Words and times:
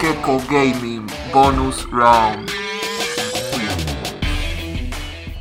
Gecko 0.00 0.40
Gaming 0.48 1.04
Bonus 1.32 1.90
Round. 1.90 2.48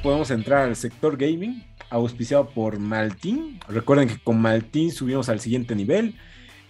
Podemos 0.02 0.32
entrar 0.32 0.64
al 0.64 0.76
sector 0.76 1.16
gaming, 1.16 1.64
auspiciado 1.92 2.50
por 2.50 2.80
Maltín. 2.80 3.60
Recuerden 3.68 4.08
que 4.08 4.18
con 4.18 4.42
Maltín 4.42 4.92
subimos 4.92 5.30
al 5.30 5.42
siguiente 5.42 5.76
nivel. 5.76 6.16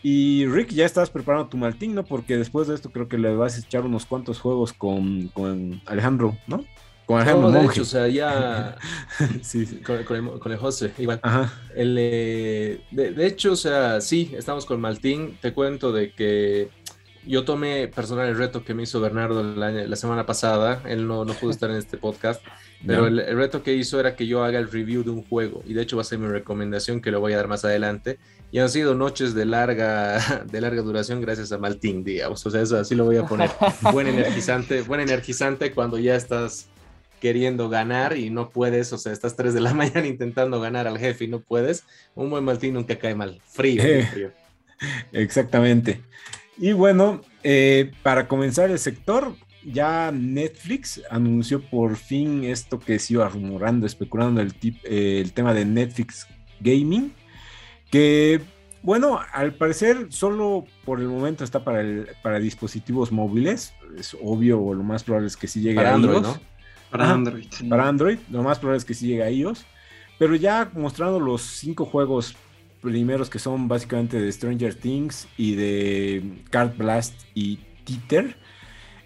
Y 0.03 0.45
Rick, 0.47 0.71
ya 0.71 0.85
estás 0.85 1.09
preparando 1.09 1.47
tu 1.47 1.55
Maltín, 1.55 1.95
¿no? 1.95 2.03
Porque 2.03 2.35
después 2.35 2.67
de 2.67 2.75
esto 2.75 2.89
creo 2.89 3.07
que 3.07 3.17
le 3.17 3.33
vas 3.33 3.55
a 3.55 3.61
echar 3.61 3.85
unos 3.85 4.05
cuantos 4.05 4.41
juegos 4.41 4.73
con, 4.73 5.29
con 5.29 5.81
Alejandro, 5.85 6.37
¿no? 6.45 6.65
Con 7.05 7.21
Alejandro 7.21 7.51
no, 7.51 7.59
de 7.59 7.65
hecho, 7.67 7.83
o 7.83 7.85
sea, 7.85 8.09
ya 8.09 8.75
sí, 9.41 9.65
sí. 9.65 9.77
Con, 9.77 10.03
con, 10.03 10.17
el, 10.17 10.39
con, 10.39 10.51
el, 10.51 10.57
José, 10.57 10.91
igual. 10.97 11.21
Ajá. 11.23 11.53
El, 11.73 11.95
eh, 11.97 12.81
de, 12.91 13.11
de, 13.11 13.27
hecho, 13.27 13.53
o 13.53 13.55
sea, 13.55 14.01
sí, 14.01 14.33
estamos 14.37 14.65
con 14.65 14.81
Maltín. 14.81 15.37
Te 15.41 15.53
cuento 15.53 15.93
de 15.93 16.11
que 16.11 16.69
yo 17.27 17.43
tomé 17.43 17.87
personal 17.87 18.27
el 18.27 18.37
reto 18.37 18.63
que 18.63 18.73
me 18.73 18.83
hizo 18.83 19.01
Bernardo 19.01 19.43
la, 19.43 19.95
semana 19.95 20.25
pasada. 20.25 20.81
Él 20.85 21.07
no, 21.07 21.25
no, 21.25 21.33
pudo 21.33 21.51
estar 21.51 21.69
en 21.69 21.77
este 21.77 21.97
podcast, 21.97 22.41
pero 22.85 23.07
el, 23.07 23.17
reto 23.35 23.63
que 23.63 23.73
hizo 23.73 23.99
era 23.99 24.15
que 24.15 24.27
yo 24.27 24.43
haga 24.43 24.59
el 24.59 24.71
review 24.71 25.03
de 25.03 25.11
un 25.11 25.23
juego. 25.23 25.61
Y 25.65 25.73
de 25.73 25.81
hecho 25.81 25.97
va 25.97 26.01
a 26.01 26.05
ser 26.05 26.19
mi 26.19 26.27
recomendación 26.27 27.01
que 27.01 27.11
lo 27.11 27.19
voy 27.19 27.33
a 27.33 27.37
dar 27.37 27.47
más 27.47 27.65
adelante. 27.65 28.17
Y 28.51 28.59
han 28.59 28.69
sido 28.69 28.95
noches 28.95 29.33
de 29.33 29.45
larga, 29.45 30.45
de 30.51 30.61
larga 30.61 30.81
duración 30.81 31.21
gracias 31.21 31.51
a 31.51 31.57
Maltín, 31.57 32.03
digamos. 32.03 32.45
O 32.45 32.49
sea, 32.49 32.61
eso 32.61 32.77
así 32.77 32.95
lo 32.95 33.05
voy 33.05 33.17
a 33.17 33.25
poner. 33.25 33.51
buen 33.91 34.07
energizante, 34.07 34.81
buen 34.81 35.01
energizante 35.01 35.73
cuando 35.73 35.97
ya 35.99 36.15
estás 36.15 36.67
queriendo 37.19 37.67
ganar 37.67 38.15
y 38.15 38.29
no 38.29 38.49
puedes, 38.49 38.93
o 38.93 38.97
sea, 38.97 39.11
estás 39.11 39.35
3 39.35 39.53
de 39.53 39.61
la 39.61 39.73
mañana 39.73 40.05
intentando 40.05 40.61
ganar 40.61 40.87
al 40.87 40.97
jefe 40.97 41.25
y 41.25 41.27
no 41.27 41.41
puedes. 41.41 41.83
Un 42.15 42.29
buen 42.29 42.43
Maltín 42.43 42.75
nunca 42.75 42.97
cae 42.97 43.15
mal. 43.15 43.41
Frío, 43.45 43.83
frío. 44.11 44.31
Exactamente. 45.11 46.01
Y 46.57 46.73
bueno, 46.73 47.21
eh, 47.43 47.91
para 48.03 48.27
comenzar 48.27 48.71
el 48.71 48.79
sector, 48.79 49.35
ya 49.63 50.11
Netflix 50.11 51.01
anunció 51.09 51.61
por 51.61 51.95
fin 51.95 52.43
esto 52.43 52.79
que 52.79 52.99
se 52.99 53.13
iba 53.13 53.27
rumorando, 53.29 53.85
especulando 53.85 54.41
el, 54.41 54.53
eh, 54.83 55.21
el 55.21 55.33
tema 55.33 55.53
de 55.53 55.65
Netflix 55.65 56.27
Gaming, 56.59 57.13
que 57.91 58.41
bueno, 58.81 59.19
al 59.33 59.53
parecer 59.53 60.07
solo 60.09 60.65
por 60.85 60.99
el 60.99 61.07
momento 61.07 61.43
está 61.43 61.63
para, 61.63 61.81
el, 61.81 62.07
para 62.23 62.39
dispositivos 62.39 63.11
móviles, 63.11 63.73
es 63.97 64.15
obvio, 64.21 64.73
lo 64.73 64.83
más 64.83 65.03
probable 65.03 65.27
es 65.27 65.37
que 65.37 65.47
sí 65.47 65.61
llegue 65.61 65.75
para 65.75 65.91
a 65.91 65.95
Android, 65.95 66.21
¿no? 66.21 66.39
Para 66.89 67.11
Android. 67.11 67.45
Para 67.69 67.87
Android, 67.87 68.19
lo 68.31 68.43
más 68.43 68.59
probable 68.59 68.77
es 68.77 68.85
que 68.85 68.93
sí 68.93 69.07
llegue 69.07 69.23
a 69.23 69.27
ellos, 69.27 69.65
pero 70.17 70.35
ya 70.35 70.71
mostrando 70.73 71.19
los 71.19 71.41
cinco 71.41 71.85
juegos 71.85 72.35
primeros 72.87 73.29
que 73.29 73.37
son 73.39 73.67
básicamente 73.67 74.19
de 74.19 74.31
Stranger 74.31 74.73
Things 74.73 75.27
y 75.37 75.55
de 75.55 76.23
Card 76.49 76.77
Blast 76.77 77.13
y 77.35 77.59
Teeter. 77.83 78.37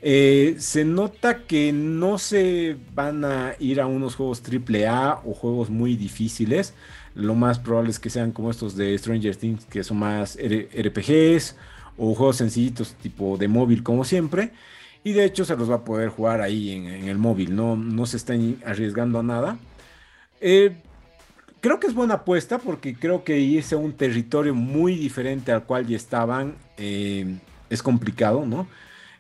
Eh, 0.04 0.56
se 0.60 0.86
nota 0.86 1.46
que 1.46 1.74
no 1.74 2.18
se 2.18 2.78
van 2.94 3.26
a 3.26 3.56
ir 3.60 3.82
a 3.82 3.88
unos 3.88 4.16
juegos 4.16 4.42
AAA 4.42 5.22
o 5.26 5.34
juegos 5.34 5.70
muy 5.70 5.96
difíciles. 5.96 6.76
Lo 7.16 7.34
más 7.34 7.58
probable 7.58 7.90
es 7.90 8.00
que 8.00 8.10
sean 8.10 8.32
como 8.32 8.52
estos 8.52 8.76
de 8.76 8.98
Stranger 8.98 9.36
Things, 9.36 9.66
que 9.66 9.84
son 9.84 9.98
más 9.98 10.38
RPGs 10.38 11.56
o 11.98 12.14
juegos 12.14 12.38
sencillitos 12.38 12.94
tipo 13.02 13.38
de 13.38 13.48
móvil 13.48 13.84
como 13.84 14.04
siempre. 14.04 14.52
Y 15.04 15.14
de 15.14 15.26
hecho 15.26 15.44
se 15.44 15.56
los 15.56 15.70
va 15.72 15.76
a 15.76 15.86
poder 15.86 16.10
jugar 16.10 16.42
ahí 16.42 16.72
en, 16.72 16.86
el 17.10 17.18
móvil, 17.18 17.56
no, 17.56 17.76
no 17.76 18.06
se 18.06 18.18
están 18.18 18.58
arriesgando 18.64 19.20
a 19.20 19.24
nada. 19.24 19.58
Eh, 20.40 20.76
creo 21.62 21.80
que 21.80 21.88
es 21.88 21.94
buena 21.94 22.16
apuesta 22.16 22.58
porque 22.58 22.96
creo 22.96 23.24
que 23.24 23.40
irse 23.40 23.76
a 23.76 23.78
un 23.78 23.94
territorio 23.94 24.54
muy 24.54 24.96
diferente 24.96 25.52
al 25.52 25.64
cual 25.64 25.88
ya 25.88 25.96
estaban 25.96 26.56
eh, 26.78 27.38
es 27.70 27.82
complicado, 27.82 28.46
¿no? 28.46 28.68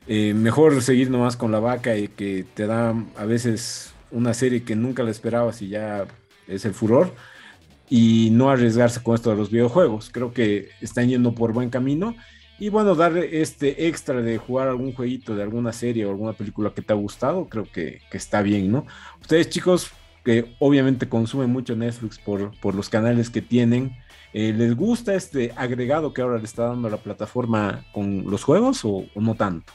Eh, 0.07 0.33
mejor 0.33 0.81
seguir 0.81 1.09
nomás 1.11 1.37
con 1.37 1.51
la 1.51 1.59
vaca 1.59 1.95
y 1.95 2.07
que 2.07 2.43
te 2.55 2.65
da 2.65 2.95
a 3.15 3.25
veces 3.25 3.93
una 4.09 4.33
serie 4.33 4.63
que 4.63 4.75
nunca 4.75 5.03
la 5.03 5.11
esperabas 5.11 5.61
y 5.61 5.69
ya 5.69 6.05
es 6.47 6.65
el 6.65 6.73
furor 6.73 7.13
y 7.89 8.29
no 8.31 8.49
arriesgarse 8.49 9.03
con 9.03 9.15
esto 9.15 9.29
de 9.29 9.35
los 9.35 9.51
videojuegos. 9.51 10.09
Creo 10.11 10.33
que 10.33 10.69
están 10.81 11.07
yendo 11.07 11.33
por 11.35 11.53
buen 11.53 11.69
camino 11.69 12.15
y 12.59 12.69
bueno, 12.69 12.95
darle 12.95 13.41
este 13.41 13.87
extra 13.87 14.21
de 14.21 14.37
jugar 14.37 14.67
algún 14.67 14.93
jueguito 14.93 15.35
de 15.35 15.43
alguna 15.43 15.71
serie 15.71 16.05
o 16.05 16.09
alguna 16.09 16.33
película 16.33 16.73
que 16.73 16.81
te 16.81 16.93
ha 16.93 16.95
gustado, 16.95 17.47
creo 17.47 17.65
que, 17.71 18.01
que 18.09 18.17
está 18.17 18.41
bien, 18.41 18.71
¿no? 18.71 18.85
Ustedes 19.19 19.49
chicos, 19.49 19.91
que 20.23 20.55
obviamente 20.59 21.09
consumen 21.09 21.49
mucho 21.49 21.75
Netflix 21.75 22.19
por, 22.19 22.51
por 22.59 22.75
los 22.75 22.89
canales 22.89 23.29
que 23.29 23.41
tienen. 23.41 23.97
Eh, 24.33 24.53
¿Les 24.55 24.75
gusta 24.75 25.13
este 25.15 25.51
agregado 25.55 26.13
que 26.13 26.21
ahora 26.21 26.37
le 26.37 26.45
está 26.45 26.67
dando 26.67 26.89
la 26.89 26.97
plataforma 26.97 27.85
con 27.91 28.29
los 28.29 28.43
juegos 28.43 28.81
o, 28.85 29.05
no 29.15 29.35
tanto? 29.35 29.73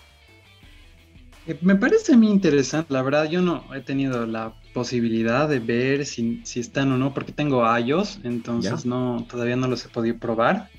Eh, 1.46 1.58
me 1.60 1.76
parece 1.76 2.16
muy 2.16 2.28
interesante, 2.28 2.92
la 2.92 3.02
verdad 3.02 3.28
yo 3.28 3.42
no 3.42 3.64
he 3.74 3.80
tenido 3.80 4.26
la 4.26 4.54
posibilidad 4.72 5.48
de 5.48 5.58
ver 5.58 6.06
si, 6.06 6.40
si 6.44 6.60
están 6.60 6.90
o 6.92 6.98
no, 6.98 7.12
porque 7.12 7.32
tengo 7.32 7.64
iOS, 7.78 8.20
entonces 8.24 8.86
no, 8.86 9.26
todavía 9.28 9.56
no 9.56 9.68
los 9.68 9.84
he 9.84 9.88
podido 9.88 10.16
probar. 10.16 10.70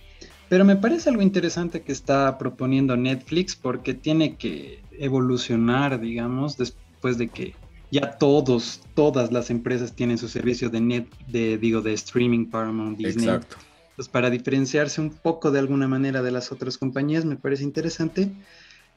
Pero 0.49 0.63
me 0.63 0.78
parece 0.78 1.09
algo 1.09 1.22
interesante 1.22 1.81
que 1.81 1.91
está 1.91 2.38
proponiendo 2.38 2.95
Netflix 2.95 3.55
porque 3.55 3.94
tiene 3.94 4.35
que 4.35 4.81
evolucionar, 4.97 5.99
digamos, 5.99 6.57
después 6.57 7.17
de 7.17 7.28
que 7.28 7.53
ya 7.92 8.18
todos, 8.18 8.81
todas 8.94 9.31
las 9.31 9.50
empresas 9.50 9.94
tienen 9.94 10.18
su 10.18 10.28
servicio 10.28 10.70
de 10.70 10.81
net, 10.81 11.08
de, 11.28 11.58
digo, 11.58 11.81
de 11.81 11.94
streaming, 11.94 12.48
Paramount, 12.48 12.98
Disney. 12.98 13.28
Exacto. 13.28 13.58
Entonces, 13.92 14.12
para 14.12 14.30
diferenciarse 14.30 15.02
un 15.02 15.09
poco 15.09 15.52
de 15.52 15.59
alguna 15.59 15.88
manera 15.88 16.22
de 16.22 16.31
las 16.31 16.52
otras 16.52 16.78
compañías, 16.78 17.26
me 17.26 17.36
parece 17.36 17.64
interesante. 17.64 18.30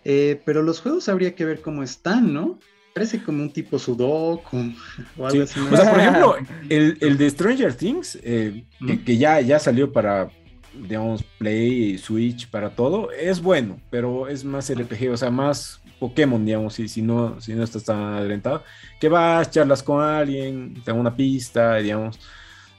Eh, 0.04 0.40
pero 0.44 0.62
los 0.62 0.80
juegos 0.80 1.08
habría 1.08 1.34
que 1.34 1.44
ver 1.44 1.60
cómo 1.60 1.82
están, 1.82 2.32
¿no? 2.32 2.58
Parece 2.94 3.22
como 3.22 3.42
un 3.42 3.50
tipo 3.50 3.78
Sudoku 3.78 4.74
o 5.16 5.26
algo 5.26 5.42
así. 5.42 5.60
O 5.60 5.76
sea, 5.76 5.90
por 5.90 6.00
ejemplo, 6.00 6.36
el, 6.68 6.98
el 7.00 7.16
de 7.16 7.30
Stranger 7.30 7.74
Things, 7.74 8.18
eh, 8.22 8.64
que, 9.06 9.16
ya, 9.16 9.40
ya 9.40 9.58
salió 9.58 9.92
para, 9.92 10.30
digamos, 10.74 11.22
Play, 11.38 11.96
Switch, 11.98 12.48
para 12.50 12.70
todo, 12.70 13.10
es 13.12 13.40
bueno, 13.40 13.80
pero 13.90 14.28
es 14.28 14.44
más 14.44 14.70
RPG, 14.70 15.10
o 15.12 15.16
sea, 15.16 15.30
más 15.30 15.79
Pokémon, 16.00 16.44
digamos, 16.44 16.74
si, 16.74 16.88
si, 16.88 17.02
no, 17.02 17.40
si 17.40 17.54
no 17.54 17.62
estás 17.62 17.84
tan 17.84 18.00
adelantado, 18.14 18.64
que 18.98 19.08
vas, 19.08 19.50
charlas 19.50 19.82
con 19.82 20.02
alguien, 20.02 20.74
te 20.82 20.90
dan 20.90 20.98
una 20.98 21.14
pista, 21.14 21.76
digamos. 21.76 22.18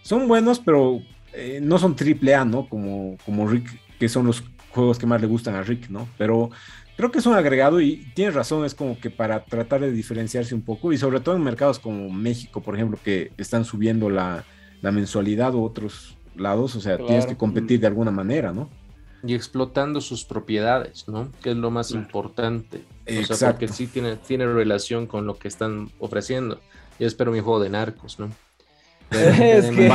Son 0.02 0.28
buenos, 0.28 0.60
pero 0.60 1.02
eh, 1.32 1.60
no 1.62 1.78
son 1.78 1.96
triple 1.96 2.36
A, 2.36 2.44
¿no? 2.44 2.68
Como, 2.68 3.18
como 3.24 3.48
Rick, 3.48 3.80
que 4.00 4.10
son 4.10 4.26
los 4.26 4.44
juegos 4.72 4.98
que 4.98 5.06
más 5.06 5.22
le 5.22 5.28
gustan 5.28 5.56
a 5.56 5.62
Rick, 5.62 5.90
¿no? 5.90 6.08
Pero 6.18 6.50
creo 6.98 7.12
que 7.12 7.20
es 7.20 7.26
un 7.26 7.36
agregado 7.36 7.80
y 7.80 8.08
tienes 8.16 8.34
razón, 8.34 8.66
es 8.66 8.76
como 8.76 9.00
que 9.00 9.10
para 9.10 9.46
tratar 9.46 9.82
de 9.82 9.92
diferenciarse 9.92 10.56
un 10.56 10.62
poco 10.62 10.92
y 10.92 10.98
sobre 10.98 11.20
todo 11.20 11.36
en 11.36 11.44
mercados 11.44 11.80
como 11.80 12.10
México, 12.10 12.62
por 12.62 12.76
ejemplo, 12.76 13.00
que 13.04 13.32
están 13.38 13.66
subiendo 13.66 14.10
la, 14.10 14.44
mensualidad 14.82 15.54
u 15.54 15.64
otros 15.64 16.18
lados, 16.36 16.76
o 16.76 16.82
sea, 16.82 16.98
tienes 16.98 17.28
que 17.28 17.38
competir 17.38 17.80
de 17.80 17.88
alguna 17.88 18.10
manera, 18.10 18.52
¿no? 18.52 18.70
Y 19.24 19.36
explotando 19.36 20.02
sus 20.02 20.26
propiedades, 20.26 21.08
¿no? 21.08 21.30
Que 21.42 21.52
es 21.52 21.58
lo 21.58 21.72
más 21.72 21.92
importante. 21.92 22.84
O 23.30 23.34
sea, 23.34 23.52
porque 23.52 23.68
sí 23.68 23.88
tiene, 23.88 24.16
tiene 24.16 24.46
relación 24.46 25.08
con 25.08 25.26
lo 25.26 25.38
que 25.38 25.48
están 25.48 25.90
ofreciendo. 26.00 26.60
Yo 27.00 27.08
espero 27.08 27.32
mi 27.32 27.40
juego 27.40 27.60
de 27.60 27.70
narcos, 27.70 28.20
¿no? 28.20 28.30
es, 29.12 29.70
que, 29.70 29.88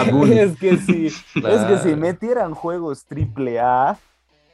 es, 0.42 0.56
que, 0.58 0.76
sí, 0.76 1.06
es 1.06 1.24
que 1.34 1.78
si 1.82 1.96
metieran 1.96 2.52
juegos 2.52 3.04
triple 3.06 3.58
A, 3.58 3.98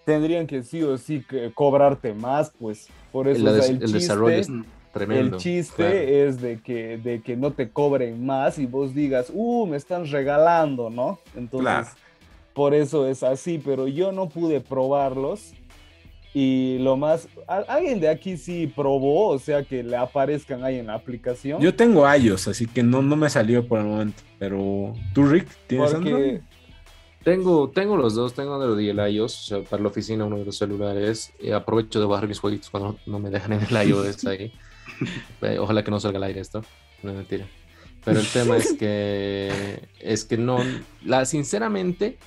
tendrían 0.05 0.47
que 0.47 0.63
sí 0.63 0.83
o 0.83 0.97
sí 0.99 1.25
cobrarte 1.55 2.15
más, 2.15 2.53
pues 2.59 2.89
por 3.11 3.27
eso 3.27 3.49
el, 3.49 3.57
el, 3.57 3.61
chiste, 3.61 3.87
desarrollo 3.87 4.37
es 4.37 4.49
tremendo. 4.93 5.37
El 5.37 5.43
chiste 5.43 6.27
es 6.27 6.41
de 6.41 6.61
que, 6.61 6.97
de 6.99 7.23
que 7.23 7.37
no 7.37 7.53
te 7.53 7.71
cobren 7.71 8.25
más 8.25 8.59
y 8.59 8.67
vos 8.67 8.95
digas, 8.95 9.33
uh, 9.35 9.67
me 9.67 9.77
están 9.77 10.07
regalando, 10.07 10.91
¿no? 10.91 11.19
Entonces, 11.35 11.95
por 12.55 12.75
eso 12.75 13.07
es 13.07 13.23
así, 13.23 13.59
pero 13.59 13.89
yo 13.89 14.13
no 14.13 14.29
pude 14.29 14.61
probarlos. 14.61 15.55
Y 16.35 16.79
lo 16.79 16.97
más, 16.97 17.29
alguien 17.47 18.01
de 18.01 18.09
aquí 18.09 18.39
sí 18.39 18.67
probó, 18.67 19.29
o 19.29 19.39
sea, 19.39 19.65
que 19.65 19.83
le 19.83 19.97
aparezcan 19.97 20.65
ahí 20.65 20.79
en 20.79 20.87
la 20.87 20.95
aplicación. 20.95 21.61
Yo 21.61 21.75
tengo 21.75 22.11
iOS, 22.11 22.49
así 22.49 22.67
que 22.67 22.83
no, 22.83 23.03
no 23.03 23.17
me 23.17 23.29
salió 23.29 23.67
por 23.69 23.81
el 23.81 23.87
momento. 23.87 24.23
Pero 24.39 24.95
tú, 25.13 25.27
Rick, 25.27 25.47
¿tienes 25.67 25.93
Android? 25.93 26.41
Tengo, 27.23 27.69
tengo 27.69 27.97
los 27.97 28.15
dos, 28.15 28.35
tengo 28.35 28.55
Android 28.55 28.83
y 28.85 28.89
el 28.89 29.15
iOS, 29.15 29.35
o 29.35 29.45
sea, 29.45 29.69
para 29.69 29.83
la 29.83 29.91
oficina 29.91 30.25
uno 30.25 30.39
de 30.39 30.47
los 30.47 30.57
celulares. 30.57 31.33
Y 31.39 31.51
aprovecho 31.51 32.01
de 32.01 32.07
bajar 32.07 32.27
mis 32.27 32.39
jueguitos 32.39 32.71
cuando 32.71 32.99
no 33.05 33.19
me 33.19 33.29
dejan 33.29 33.53
en 33.53 33.61
el 33.61 33.89
iOS 33.89 34.25
ahí. 34.27 34.53
Eh, 35.43 35.59
ojalá 35.59 35.85
que 35.85 35.91
no 35.91 36.01
salga 36.01 36.17
al 36.17 36.25
aire 36.25 36.41
esto. 36.41 36.65
No 37.03 37.13
mentira. 37.13 37.47
Pero 38.05 38.19
el 38.19 38.27
tema 38.27 38.57
es 38.57 38.73
que 38.73 39.89
es 40.01 40.25
que 40.25 40.37
no, 40.37 40.59
la, 41.05 41.25
sinceramente, 41.25 42.19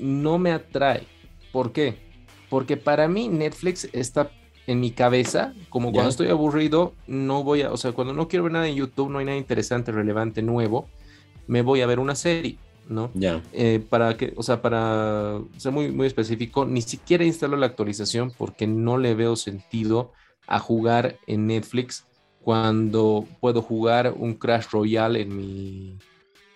no 0.00 0.38
me 0.38 0.52
atrae. 0.52 1.06
¿Por 1.52 1.72
qué? 1.72 1.96
Porque 2.48 2.76
para 2.76 3.08
mí 3.08 3.28
Netflix 3.28 3.88
está 3.92 4.30
en 4.66 4.80
mi 4.80 4.90
cabeza, 4.90 5.54
como 5.68 5.92
cuando 5.92 6.10
estoy 6.10 6.28
aburrido, 6.28 6.94
no 7.06 7.42
voy 7.42 7.62
a, 7.62 7.72
o 7.72 7.76
sea, 7.76 7.92
cuando 7.92 8.14
no 8.14 8.28
quiero 8.28 8.44
ver 8.44 8.52
nada 8.52 8.68
en 8.68 8.76
YouTube, 8.76 9.10
no 9.10 9.18
hay 9.18 9.24
nada 9.24 9.36
interesante, 9.36 9.90
relevante, 9.90 10.42
nuevo, 10.42 10.88
me 11.46 11.62
voy 11.62 11.80
a 11.80 11.86
ver 11.86 11.98
una 11.98 12.14
serie. 12.14 12.58
¿no? 12.88 13.10
Ya. 13.14 13.40
Eh, 13.52 13.84
para 13.88 14.16
que, 14.16 14.32
o 14.36 14.42
sea, 14.42 14.60
para 14.60 15.38
ser 15.56 15.70
muy, 15.70 15.92
muy 15.92 16.08
específico, 16.08 16.64
ni 16.64 16.82
siquiera 16.82 17.24
instalo 17.24 17.56
la 17.56 17.66
actualización 17.66 18.32
porque 18.36 18.66
no 18.66 18.98
le 18.98 19.14
veo 19.14 19.36
sentido 19.36 20.12
a 20.48 20.58
jugar 20.58 21.16
en 21.28 21.46
Netflix 21.46 22.04
cuando 22.42 23.26
puedo 23.40 23.62
jugar 23.62 24.12
un 24.16 24.34
Crash 24.34 24.66
Royale 24.72 25.22
en 25.22 25.36
mi 25.36 25.98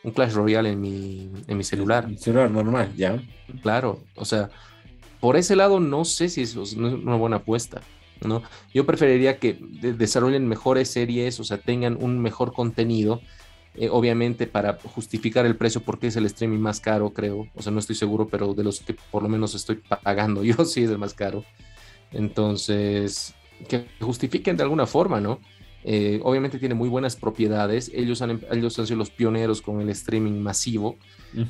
un 0.05 0.13
Clash 0.13 0.33
Royale 0.33 0.71
en 0.71 0.81
mi, 0.81 1.31
en 1.49 1.57
mi 1.57 1.65
celular. 1.65 2.09
celular 2.19 2.51
normal, 2.51 2.93
ya. 2.97 3.21
Claro, 3.63 4.01
o 4.15 4.25
sea, 4.25 4.51
por 5.21 5.37
ese 5.37 5.57
lado 5.57 5.81
no 5.81 6.05
sé 6.05 6.29
si 6.29 6.43
eso 6.43 6.63
es 6.63 6.75
una 6.75 7.17
buena 7.17 7.37
apuesta. 7.37 7.81
¿no? 8.23 8.43
Yo 8.73 8.87
preferiría 8.87 9.39
que 9.39 9.59
desarrollen 9.61 10.49
mejores 10.49 10.91
series, 10.91 11.41
o 11.41 11.45
sea, 11.45 11.59
tengan 11.59 11.97
un 12.01 12.21
mejor 12.21 12.53
contenido, 12.53 13.21
eh, 13.75 13.89
obviamente 13.91 14.47
para 14.47 14.79
justificar 14.95 15.47
el 15.47 15.57
precio, 15.57 15.83
porque 15.83 16.09
es 16.09 16.17
el 16.17 16.27
streaming 16.27 16.59
más 16.59 16.81
caro, 16.81 17.11
creo. 17.11 17.49
O 17.55 17.63
sea, 17.63 17.73
no 17.73 17.79
estoy 17.79 17.97
seguro, 17.97 18.29
pero 18.29 18.55
de 18.55 18.65
los 18.65 18.81
que 18.81 18.95
por 19.11 19.23
lo 19.23 19.29
menos 19.29 19.55
estoy 19.55 19.77
pagando 20.03 20.45
yo, 20.45 20.65
sí 20.65 20.85
es 20.85 20.91
el 20.91 20.99
más 20.99 21.15
caro. 21.15 21.45
Entonces, 22.13 23.35
que 23.69 23.87
justifiquen 24.01 24.57
de 24.57 24.63
alguna 24.63 24.87
forma, 24.87 25.21
¿no? 25.21 25.41
Eh, 25.87 26.19
obviamente 26.23 26.59
tiene 26.59 26.75
muy 26.75 26.89
buenas 26.89 27.15
propiedades. 27.15 27.91
Ellos 27.95 28.23
han, 28.23 28.41
ellos 28.51 28.79
han 28.79 28.87
sido 28.87 28.99
los 28.99 29.11
pioneros 29.11 29.61
con 29.61 29.81
el 29.81 29.91
streaming 29.91 30.41
masivo. 30.41 30.97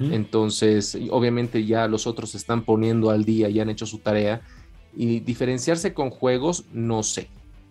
Entonces, 0.00 0.98
obviamente 1.10 1.66
ya 1.66 1.86
los 1.88 2.06
otros 2.06 2.30
se 2.30 2.38
están 2.38 2.64
poniendo 2.64 3.10
al 3.10 3.24
día 3.24 3.50
y 3.50 3.60
han 3.60 3.68
hecho 3.68 3.86
su 3.86 3.98
tarea. 3.98 4.40
Y 4.96 5.20
diferenciarse 5.20 5.92
con 5.92 6.10
juegos, 6.10 6.64
no 6.72 7.02
sé. 7.02 7.28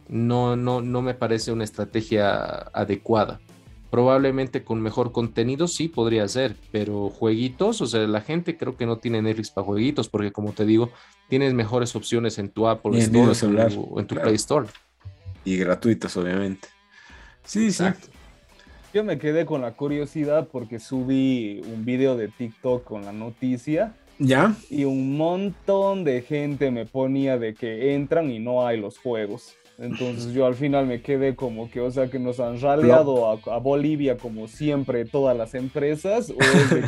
No, 0.08 0.56
no, 0.56 0.82
no 0.82 1.02
me 1.02 1.14
parece 1.16 1.52
una 1.52 1.64
estrategia 1.64 2.34
adecuada. 2.74 3.40
Probablemente 3.90 4.64
con 4.64 4.82
mejor 4.82 5.12
contenido 5.12 5.68
sí 5.68 5.88
podría 5.88 6.28
ser, 6.28 6.56
pero 6.72 7.10
jueguitos, 7.10 7.80
o 7.82 7.86
sea, 7.86 8.08
la 8.08 8.22
gente 8.22 8.58
creo 8.58 8.76
que 8.76 8.88
no 8.88 8.98
tiene 8.98 9.22
Netflix 9.22 9.52
para 9.52 9.66
jueguitos, 9.66 10.10
porque 10.10 10.32
como 10.32 10.52
te 10.52 10.66
digo, 10.66 10.90
tienes 11.30 11.54
mejores 11.54 11.96
opciones 11.96 12.40
en 12.40 12.50
tu 12.50 12.68
Apple 12.68 12.98
Store 12.98 13.32
o 13.78 14.00
en 14.00 14.08
tu 14.08 14.16
Play 14.16 14.36
Store. 14.36 14.68
Y 15.46 15.58
gratuitas, 15.58 16.16
obviamente. 16.18 16.68
Sí, 17.44 17.72
sí. 17.72 17.84
Yo 18.94 19.04
me 19.04 19.18
quedé 19.18 19.46
con 19.46 19.62
la 19.62 19.72
curiosidad 19.72 20.48
porque 20.52 20.80
subí 20.80 21.62
un 21.66 21.84
video 21.84 22.16
de 22.16 22.28
TikTok 22.28 22.84
con 22.84 23.06
la 23.06 23.12
noticia. 23.12 23.96
¿Ya? 24.20 24.56
Y 24.70 24.86
un 24.86 25.18
montón 25.18 26.04
de 26.04 26.22
gente 26.22 26.70
me 26.70 26.86
ponía 26.86 27.38
de 27.38 27.56
que 27.56 27.96
entran 27.96 28.30
y 28.30 28.40
no 28.40 28.66
hay 28.66 28.80
los 28.80 29.00
juegos. 29.00 29.56
Entonces 29.80 30.34
yo 30.34 30.46
al 30.46 30.54
final 30.54 30.86
me 30.86 31.02
quedé 31.02 31.36
como 31.36 31.70
que, 31.72 31.82
o 31.82 31.90
sea, 31.90 32.08
que 32.08 32.20
nos 32.20 32.40
han 32.40 32.62
raleado 32.62 33.32
a, 33.32 33.58
Bolivia 33.58 34.18
como 34.18 34.48
siempre 34.48 35.04
todas 35.06 35.36
las 35.36 35.56
empresas, 35.56 36.30
o, 36.30 36.38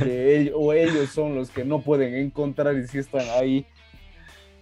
que 0.03 0.37
ellos, 0.39 0.53
o 0.55 0.71
ellos 0.71 1.09
son 1.09 1.33
los 1.33 1.49
que 1.49 1.65
no 1.65 1.81
pueden 1.81 2.13
encontrar 2.13 2.77
y 2.77 2.87
si 2.87 2.99
están 2.99 3.25
ahí. 3.39 3.65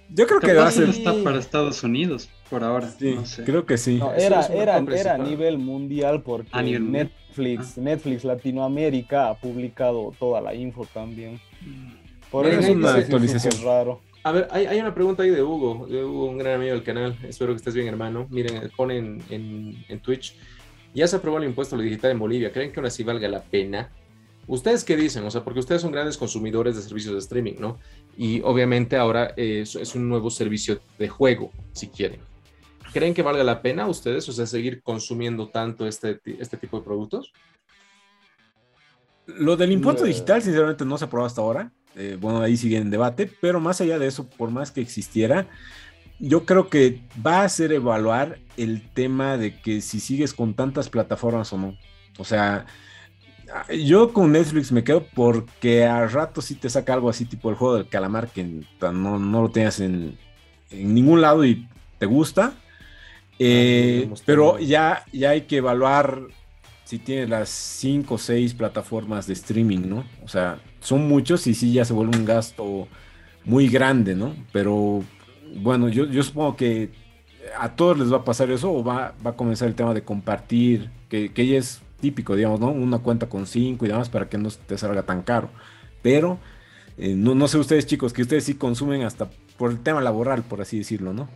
Yo 0.09 0.25
creo 0.25 0.39
que 0.39 0.53
va 0.53 0.67
a 0.67 0.71
ser... 0.71 0.89
está 0.89 1.13
para 1.23 1.39
Estados 1.39 1.83
Unidos 1.83 2.29
por 2.53 2.63
ahora. 2.63 2.87
Sí, 2.87 3.17
creo 3.43 3.65
que 3.65 3.79
sí. 3.79 3.99
era, 4.15 4.45
era, 4.45 4.77
era, 4.77 5.15
a 5.15 5.17
nivel 5.17 5.57
mundial 5.57 6.21
porque 6.21 6.79
Netflix, 6.79 7.79
Netflix 7.79 8.23
Latinoamérica 8.23 9.29
ha 9.29 9.39
publicado 9.39 10.13
toda 10.19 10.39
la 10.39 10.53
info 10.53 10.85
también. 10.93 11.41
Por 12.29 12.45
eso 12.45 12.59
es 12.59 12.69
una 12.69 12.93
actualización. 12.93 13.55
raro. 13.63 14.01
A 14.23 14.31
ver, 14.31 14.47
hay, 14.51 14.79
una 14.79 14.93
pregunta 14.93 15.23
ahí 15.23 15.31
de 15.31 15.41
Hugo, 15.41 15.87
de 15.87 16.05
Hugo, 16.05 16.25
un 16.25 16.37
gran 16.37 16.57
amigo 16.57 16.73
del 16.75 16.83
canal. 16.83 17.17
Espero 17.27 17.53
que 17.53 17.57
estés 17.57 17.73
bien, 17.73 17.87
hermano. 17.87 18.27
Miren, 18.29 18.69
ponen 18.77 19.23
en, 19.31 19.83
en 19.89 19.99
Twitch. 19.99 20.35
Ya 20.93 21.07
se 21.07 21.15
aprobó 21.15 21.39
el 21.39 21.45
impuesto 21.45 21.75
digital 21.75 22.11
en 22.11 22.19
Bolivia. 22.19 22.51
¿Creen 22.51 22.71
que 22.71 22.79
aún 22.79 22.85
así 22.85 23.01
valga 23.01 23.27
la 23.27 23.41
pena? 23.41 23.89
¿Ustedes 24.45 24.83
qué 24.83 24.95
dicen? 24.95 25.23
O 25.23 25.31
sea, 25.31 25.43
porque 25.43 25.59
ustedes 25.59 25.81
son 25.81 25.91
grandes 25.91 26.17
consumidores 26.17 26.75
de 26.75 26.83
servicios 26.83 27.13
de 27.13 27.19
streaming, 27.19 27.55
¿no? 27.57 27.79
Y 28.15 28.41
obviamente 28.41 28.95
ahora 28.95 29.33
es 29.37 29.95
un 29.95 30.07
nuevo 30.07 30.29
servicio 30.29 30.79
de 30.99 31.09
juego, 31.09 31.49
si 31.71 31.87
quieren. 31.87 32.19
¿Creen 32.93 33.13
que 33.13 33.23
valga 33.23 33.43
la 33.43 33.61
pena 33.61 33.87
ustedes, 33.87 34.29
o 34.29 34.31
sea, 34.31 34.45
seguir 34.45 34.83
consumiendo 34.83 35.49
tanto 35.49 35.87
este, 35.87 36.19
este 36.39 36.57
tipo 36.57 36.77
de 36.77 36.85
productos? 36.85 37.33
Lo 39.25 39.55
del 39.55 39.71
impuesto 39.71 40.03
digital, 40.03 40.41
sinceramente, 40.41 40.85
no 40.85 40.97
se 40.97 41.05
aprobó 41.05 41.25
hasta 41.25 41.41
ahora. 41.41 41.71
Eh, 41.95 42.17
bueno, 42.19 42.41
ahí 42.41 42.55
sigue 42.57 42.77
en 42.77 42.89
debate, 42.89 43.29
pero 43.41 43.59
más 43.59 43.81
allá 43.81 43.97
de 43.97 44.07
eso, 44.07 44.29
por 44.29 44.51
más 44.51 44.71
que 44.71 44.81
existiera, 44.81 45.47
yo 46.19 46.45
creo 46.45 46.69
que 46.69 47.01
va 47.25 47.41
a 47.41 47.45
hacer 47.45 47.71
evaluar 47.71 48.39
el 48.57 48.87
tema 48.93 49.37
de 49.37 49.59
que 49.59 49.81
si 49.81 49.99
sigues 49.99 50.33
con 50.33 50.53
tantas 50.53 50.89
plataformas 50.89 51.51
o 51.53 51.57
no. 51.57 51.77
O 52.17 52.25
sea, 52.25 52.65
yo 53.69 54.13
con 54.13 54.31
Netflix 54.31 54.71
me 54.71 54.83
quedo 54.83 55.05
porque 55.13 55.85
a 55.85 56.05
rato 56.07 56.41
sí 56.41 56.55
te 56.55 56.69
saca 56.69 56.93
algo 56.93 57.09
así, 57.09 57.25
tipo 57.25 57.49
el 57.49 57.55
juego 57.55 57.75
del 57.75 57.87
calamar, 57.87 58.29
que 58.29 58.61
no, 58.81 59.19
no 59.19 59.41
lo 59.41 59.49
tengas 59.49 59.79
en, 59.79 60.17
en 60.69 60.93
ningún 60.93 61.21
lado 61.21 61.45
y 61.45 61.67
te 61.99 62.05
gusta. 62.05 62.53
Eh, 63.39 64.09
pero 64.25 64.59
ya, 64.59 65.05
ya 65.11 65.31
hay 65.31 65.41
que 65.41 65.57
evaluar 65.57 66.21
si 66.83 66.99
tiene 66.99 67.27
las 67.27 67.49
5 67.49 68.13
o 68.13 68.17
6 68.17 68.53
plataformas 68.53 69.27
de 69.27 69.33
streaming, 69.33 69.87
¿no? 69.87 70.05
O 70.23 70.27
sea, 70.27 70.59
son 70.79 71.07
muchos 71.07 71.47
y 71.47 71.53
sí 71.53 71.73
ya 71.73 71.85
se 71.85 71.93
vuelve 71.93 72.17
un 72.17 72.25
gasto 72.25 72.87
muy 73.45 73.67
grande, 73.67 74.15
¿no? 74.15 74.35
Pero 74.51 75.03
bueno, 75.55 75.89
yo, 75.89 76.05
yo 76.05 76.23
supongo 76.23 76.55
que 76.55 76.91
a 77.57 77.75
todos 77.75 77.97
les 77.99 78.11
va 78.11 78.17
a 78.17 78.23
pasar 78.23 78.51
eso 78.51 78.71
o 78.71 78.83
va, 78.83 79.13
va 79.25 79.31
a 79.31 79.35
comenzar 79.35 79.67
el 79.67 79.75
tema 79.75 79.93
de 79.93 80.03
compartir, 80.03 80.89
que, 81.09 81.33
que 81.33 81.47
ya 81.47 81.57
es 81.57 81.81
típico, 81.99 82.35
digamos, 82.35 82.59
¿no? 82.59 82.67
Una 82.69 82.99
cuenta 82.99 83.27
con 83.29 83.47
5 83.47 83.85
y 83.85 83.87
demás 83.87 84.09
para 84.09 84.29
que 84.29 84.37
no 84.37 84.49
te 84.49 84.77
salga 84.77 85.03
tan 85.03 85.21
caro. 85.23 85.49
Pero 86.01 86.39
eh, 86.97 87.15
no, 87.15 87.33
no 87.33 87.47
sé 87.47 87.57
ustedes 87.57 87.85
chicos, 87.85 88.13
que 88.13 88.21
ustedes 88.21 88.43
sí 88.43 88.55
consumen 88.55 89.03
hasta 89.03 89.29
por 89.57 89.71
el 89.71 89.79
tema 89.79 90.01
laboral, 90.01 90.43
por 90.43 90.61
así 90.61 90.77
decirlo, 90.77 91.13
¿no? 91.13 91.29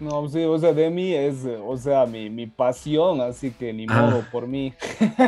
No, 0.00 0.28
sí, 0.28 0.42
o 0.44 0.58
sea, 0.58 0.72
de 0.72 0.90
mí 0.90 1.14
es, 1.14 1.36
o 1.64 1.76
sea, 1.76 2.06
mi, 2.06 2.28
mi 2.28 2.46
pasión, 2.46 3.20
así 3.20 3.50
que 3.50 3.72
ni 3.72 3.86
ah. 3.88 4.02
modo 4.02 4.24
por 4.32 4.46
mí. 4.46 4.72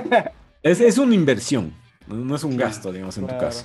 es, 0.62 0.80
es, 0.80 0.98
una 0.98 1.14
inversión, 1.14 1.72
no 2.06 2.34
es 2.34 2.44
un 2.44 2.56
gasto, 2.56 2.92
digamos, 2.92 3.16
en 3.18 3.26
tu 3.26 3.38
caso. 3.38 3.64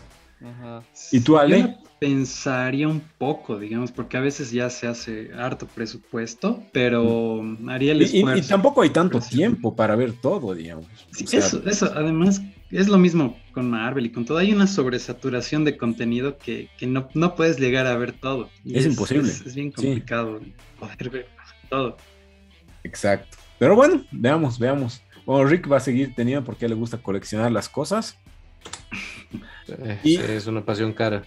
¿Y 1.12 1.20
tú, 1.20 1.38
Ale? 1.38 1.62
Yo 1.62 1.68
pensaría 2.00 2.88
un 2.88 3.02
poco, 3.20 3.60
digamos, 3.60 3.92
porque 3.92 4.18
a 4.18 4.22
veces 4.22 4.52
ya 4.52 4.70
se 4.72 4.88
hace 4.88 5.32
harto 5.38 5.68
presupuesto, 5.68 6.64
pero 6.72 7.44
haría 7.68 7.92
el 7.92 8.02
esfuerzo. 8.02 8.44
Y, 8.44 8.48
tampoco 8.48 8.82
hay 8.82 8.90
tanto 8.90 9.20
tiempo 9.20 9.76
para 9.76 9.96
ver 9.96 10.14
todo, 10.14 10.56
digamos. 10.56 10.88
Sí, 11.12 11.26
eso, 11.38 11.62
eso, 11.68 11.92
además, 11.96 12.42
es 12.72 12.88
lo 12.88 12.98
mismo 12.98 13.38
con 13.54 13.70
Marvel 13.70 14.06
y 14.06 14.12
con 14.12 14.26
todo. 14.26 14.38
Hay 14.38 14.54
una 14.54 14.68
sobresaturación 14.68 15.66
de 15.66 15.78
contenido 15.78 16.38
que, 16.38 16.70
no, 16.82 17.10
no, 17.14 17.36
puedes 17.36 17.60
llegar 17.60 17.88
a 17.88 17.98
ver 17.98 18.14
todo. 18.14 18.50
Es, 18.66 18.86
imposible. 18.86 19.30
Es, 19.30 19.54
bien 19.56 19.72
complicado 19.72 20.40
poder 20.80 21.10
ver 21.10 21.28
todo. 21.70 21.98
Exacto. 22.84 23.38
Pero 23.60 23.76
bueno, 23.76 24.04
veamos, 24.12 24.58
veamos. 24.58 25.02
Bueno, 25.26 25.48
Rick 25.48 25.72
va 25.72 25.78
a 25.78 25.82
seguir 25.82 26.16
teniendo 26.16 26.44
porque 26.44 26.68
le 26.68 26.76
gusta 26.76 26.98
coleccionar 26.98 27.52
las 27.52 27.70
cosas. 27.70 28.18
y... 30.04 30.18
es 30.18 30.48
una 30.48 30.66
pasión 30.66 30.94
cara. 30.94 31.24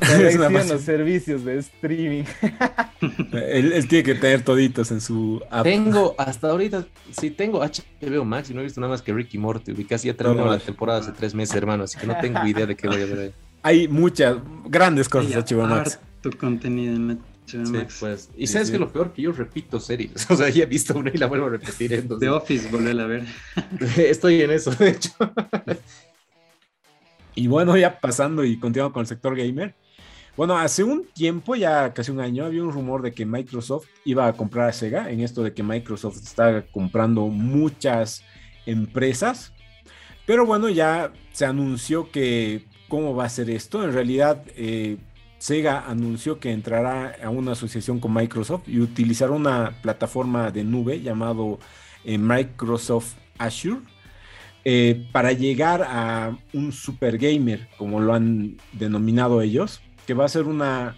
los 0.68 0.82
servicios 0.82 1.44
de 1.44 1.58
streaming. 1.58 2.24
él, 3.32 3.86
tiene 3.88 4.04
que 4.04 4.14
tener 4.14 4.42
toditos 4.42 4.90
en 4.90 5.00
su 5.00 5.40
app. 5.50 5.64
Tengo, 5.64 6.14
hasta 6.18 6.50
ahorita, 6.50 6.86
sí 7.18 7.30
tengo 7.30 7.60
HBO 7.60 8.24
Max 8.24 8.50
y 8.50 8.54
no 8.54 8.60
he 8.60 8.64
visto 8.64 8.80
nada 8.80 8.92
más 8.92 9.02
que 9.02 9.12
Ricky 9.12 9.38
Morty. 9.38 9.72
Y 9.76 9.84
casi 9.84 10.08
ya 10.08 10.14
terminó 10.14 10.46
la 10.46 10.58
temporada 10.58 11.00
hace 11.00 11.12
tres 11.12 11.34
meses, 11.34 11.54
hermano, 11.54 11.84
así 11.84 11.98
que 11.98 12.06
no 12.06 12.16
tengo 12.20 12.44
idea 12.46 12.66
de 12.66 12.76
qué 12.76 12.88
voy 12.88 13.02
a 13.02 13.06
ver 13.06 13.18
ahí. 13.18 13.34
Hay 13.62 13.88
muchas, 13.88 14.36
grandes 14.66 15.08
cosas 15.08 15.30
de 15.46 15.56
HBO 15.56 15.66
Max. 15.66 15.98
Tu 16.20 16.30
contenido 16.32 16.94
en 16.94 17.18
HBO 17.46 17.70
Max. 17.70 17.96
pues. 18.00 18.30
Y 18.36 18.46
sabes 18.46 18.70
que 18.70 18.78
lo 18.78 18.92
peor 18.92 19.12
que 19.12 19.22
yo 19.22 19.32
repito 19.32 19.80
series. 19.80 20.30
O 20.30 20.36
sea, 20.36 20.48
ya 20.48 20.64
he 20.64 20.66
visto 20.66 20.98
una 20.98 21.10
y 21.12 21.16
la 21.16 21.26
vuelvo 21.26 21.46
a 21.46 21.50
repetir. 21.50 21.92
Entonces... 21.92 22.20
The 22.20 22.30
Office, 22.30 22.68
volver 22.70 23.00
a 23.00 23.06
ver. 23.06 23.24
Estoy 23.96 24.42
en 24.42 24.50
eso, 24.50 24.70
de 24.72 24.90
hecho. 24.90 25.10
y 27.34 27.46
bueno, 27.46 27.76
ya 27.76 27.98
pasando 28.00 28.44
y 28.44 28.58
continuando 28.58 28.92
con 28.92 29.00
el 29.00 29.06
sector 29.06 29.34
gamer. 29.34 29.74
Bueno, 30.36 30.58
hace 30.58 30.82
un 30.82 31.06
tiempo, 31.14 31.54
ya 31.54 31.94
casi 31.94 32.10
un 32.10 32.18
año, 32.18 32.44
había 32.44 32.64
un 32.64 32.72
rumor 32.72 33.02
de 33.02 33.12
que 33.12 33.24
Microsoft 33.24 33.86
iba 34.04 34.26
a 34.26 34.32
comprar 34.32 34.68
a 34.68 34.72
Sega, 34.72 35.08
en 35.10 35.20
esto 35.20 35.44
de 35.44 35.54
que 35.54 35.62
Microsoft 35.62 36.16
está 36.16 36.62
comprando 36.72 37.28
muchas 37.28 38.24
empresas. 38.66 39.52
Pero 40.26 40.44
bueno, 40.44 40.68
ya 40.68 41.12
se 41.32 41.44
anunció 41.46 42.10
que 42.10 42.64
cómo 42.88 43.14
va 43.14 43.26
a 43.26 43.28
ser 43.28 43.48
esto. 43.48 43.84
En 43.84 43.92
realidad, 43.92 44.42
eh, 44.56 44.96
Sega 45.38 45.88
anunció 45.88 46.40
que 46.40 46.50
entrará 46.50 47.14
a 47.22 47.30
una 47.30 47.52
asociación 47.52 48.00
con 48.00 48.12
Microsoft 48.12 48.68
y 48.68 48.80
utilizará 48.80 49.30
una 49.30 49.72
plataforma 49.82 50.50
de 50.50 50.64
nube 50.64 51.00
llamado 51.00 51.60
eh, 52.04 52.18
Microsoft 52.18 53.14
Azure. 53.38 53.82
Eh, 54.64 55.06
para 55.12 55.30
llegar 55.32 55.82
a 55.82 56.36
un 56.54 56.72
super 56.72 57.18
gamer, 57.18 57.68
como 57.76 58.00
lo 58.00 58.14
han 58.14 58.56
denominado 58.72 59.42
ellos, 59.42 59.82
que 60.06 60.14
va 60.14 60.24
a 60.24 60.28
ser 60.28 60.44
una 60.44 60.96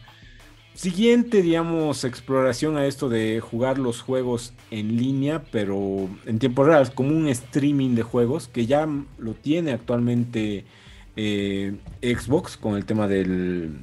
siguiente, 0.74 1.40
digamos, 1.42 2.04
exploración 2.04 2.76
a 2.76 2.86
esto 2.86 3.08
de 3.08 3.40
jugar 3.40 3.78
los 3.78 4.02
juegos 4.02 4.52
en 4.70 4.96
línea, 4.96 5.42
pero 5.50 6.08
en 6.26 6.38
tiempo 6.38 6.64
real, 6.64 6.92
como 6.92 7.10
un 7.10 7.28
streaming 7.28 7.94
de 7.94 8.02
juegos 8.02 8.46
que 8.48 8.66
ya 8.66 8.86
lo 9.18 9.32
tiene 9.32 9.72
actualmente 9.72 10.64
eh, 11.16 11.74
Xbox 12.02 12.58
con 12.58 12.76
el 12.76 12.84
tema 12.84 13.08
del, 13.08 13.78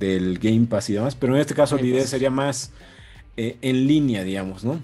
del, 0.00 0.38
Game 0.38 0.66
Pass 0.66 0.90
y 0.90 0.94
demás, 0.94 1.14
pero 1.14 1.34
en 1.34 1.40
este 1.40 1.54
caso 1.54 1.76
la 1.76 1.86
idea 1.86 2.06
sería 2.06 2.30
más 2.30 2.72
eh, 3.36 3.56
en 3.62 3.86
línea, 3.86 4.24
digamos, 4.24 4.64
¿no? 4.64 4.80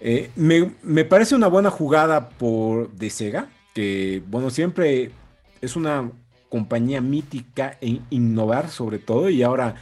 Eh, 0.00 0.30
me, 0.36 1.04
parece 1.04 1.34
una 1.34 1.48
buena 1.48 1.70
jugada 1.70 2.28
por 2.30 2.90
de 2.92 3.10
Sega, 3.10 3.48
que 3.74 4.22
bueno, 4.26 4.50
siempre 4.50 5.12
es 5.60 5.76
una 5.76 6.10
compañía 6.54 7.00
mítica 7.00 7.76
en 7.80 8.00
innovar 8.10 8.70
sobre 8.70 9.00
todo 9.00 9.28
y 9.28 9.42
ahora 9.42 9.74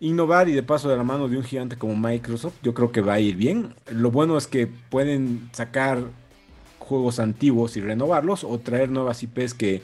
innovar 0.00 0.48
y 0.48 0.52
de 0.52 0.62
paso 0.62 0.88
de 0.88 0.96
la 0.96 1.04
mano 1.04 1.28
de 1.28 1.36
un 1.36 1.44
gigante 1.44 1.76
como 1.76 1.94
Microsoft, 1.96 2.54
yo 2.62 2.72
creo 2.72 2.92
que 2.92 3.02
va 3.02 3.12
a 3.12 3.20
ir 3.20 3.36
bien. 3.36 3.74
Lo 3.90 4.10
bueno 4.10 4.38
es 4.38 4.46
que 4.46 4.66
pueden 4.66 5.50
sacar 5.52 5.98
juegos 6.78 7.18
antiguos 7.18 7.76
y 7.76 7.82
renovarlos 7.82 8.42
o 8.42 8.58
traer 8.58 8.88
nuevas 8.88 9.22
IPs 9.22 9.52
que, 9.52 9.82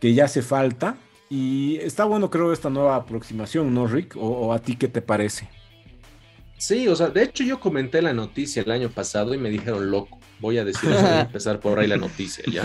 que 0.00 0.14
ya 0.14 0.24
hace 0.24 0.40
falta. 0.40 0.96
Y 1.28 1.76
está 1.82 2.06
bueno 2.06 2.30
creo 2.30 2.54
esta 2.54 2.70
nueva 2.70 2.96
aproximación, 2.96 3.74
¿no, 3.74 3.86
Rick? 3.86 4.16
¿O, 4.18 4.54
a 4.54 4.60
ti 4.60 4.76
qué 4.76 4.88
te 4.88 5.02
parece? 5.02 5.50
Sí, 6.66 6.88
o 6.88 6.96
sea, 6.96 7.08
de 7.08 7.22
hecho 7.22 7.44
yo 7.44 7.60
comenté 7.60 8.00
la 8.00 8.14
noticia 8.14 8.62
el 8.62 8.70
año 8.70 8.88
pasado 8.88 9.34
y 9.34 9.36
me 9.36 9.50
dijeron 9.50 9.90
loco. 9.90 10.18
Voy 10.40 10.56
a 10.56 10.64
decir, 10.64 10.88
voy 10.88 10.98
a 10.98 11.20
empezar 11.26 11.60
por 11.60 11.78
ahí 11.78 11.86
la 11.86 11.98
noticia 11.98 12.42
ya. 12.50 12.62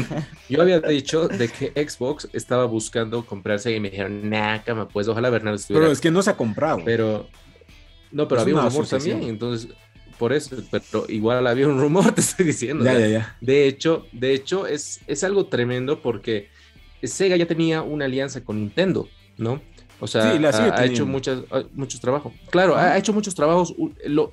Yo 0.48 0.62
había 0.62 0.79
dicho 0.79 1.27
de 1.27 1.50
que 1.50 1.74
Xbox 1.86 2.29
estaba 2.32 2.63
buscando 2.63 3.25
comprarse 3.25 3.75
y 3.75 3.79
me 3.82 3.89
dijeron, 3.89 4.29
nah, 4.29 4.60
cama, 4.60 4.88
pues 4.88 5.10
ojalá 5.10 5.29
Bernardo 5.29 5.58
estuviera. 5.58 5.84
Pero 5.84 5.91
es 5.91 6.00
que 6.00 6.12
no 6.12 6.22
se 6.22 6.29
ha 6.29 6.38
comprado. 6.38 6.82
Pero, 6.86 7.27
no, 8.13 8.25
pero 8.29 8.39
había 8.39 8.56
un 8.56 8.70
rumor 8.70 8.88
también, 8.88 9.22
entonces, 9.24 9.70
por 10.18 10.32
eso, 10.32 10.56
pero 10.72 11.03
igual 11.10 11.46
había 11.46 11.68
un 11.68 11.82
rumor, 11.82 12.10
te 12.15 12.22
estoy 12.22 12.46
diciendo. 12.46 12.86
Ya, 12.86 12.98
ya, 12.98 13.08
ya. 13.08 13.38
De 13.41 13.68
hecho, 13.68 14.06
de 14.13 14.34
hecho, 14.34 14.65
es, 14.65 15.01
es 15.08 15.25
algo 15.25 15.48
tremendo 15.48 16.01
porque 16.01 16.48
Sega 17.03 17.36
ya 17.36 17.48
tenía 17.48 17.82
una 17.82 18.06
alianza 18.06 18.46
con 18.46 18.62
Nintendo, 18.62 19.10
¿no? 19.36 19.62
O 20.01 20.08
sea, 20.08 20.32
ha, 20.32 20.86
hecho 20.86 21.06
muchas, 21.06 21.39
muchos 21.74 22.00
trabajos. 22.00 22.32
Claro, 22.50 22.77
ha, 22.77 22.98
hecho 22.98 23.12
muchos 23.12 23.36
trabajos. 23.36 23.75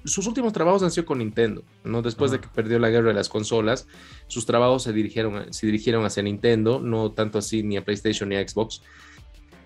sus 0.05 0.27
últimos 0.27 0.53
trabajos 0.53 0.83
han 0.85 0.93
sido 0.93 1.07
con 1.07 1.19
Nintendo, 1.19 1.65
¿no? 1.83 2.03
Después 2.03 2.31
de 2.31 2.41
que 2.41 2.47
perdió 2.47 2.79
la 2.79 2.89
guerra 2.89 3.09
de 3.09 3.15
las 3.15 3.29
consolas, 3.29 3.89
sus 4.29 4.47
trabajos 4.47 4.85
se 4.85 4.93
dirigieron, 4.93 5.53
se 5.53 5.67
dirigieron 5.67 6.05
hacia 6.05 6.23
Nintendo, 6.23 6.79
no 6.79 7.11
tanto 7.11 7.39
así 7.39 7.65
ni 7.65 7.77
a 7.77 7.85
PlayStation 7.85 8.29
ni 8.29 8.37
a 8.37 8.47
Xbox. 8.47 8.81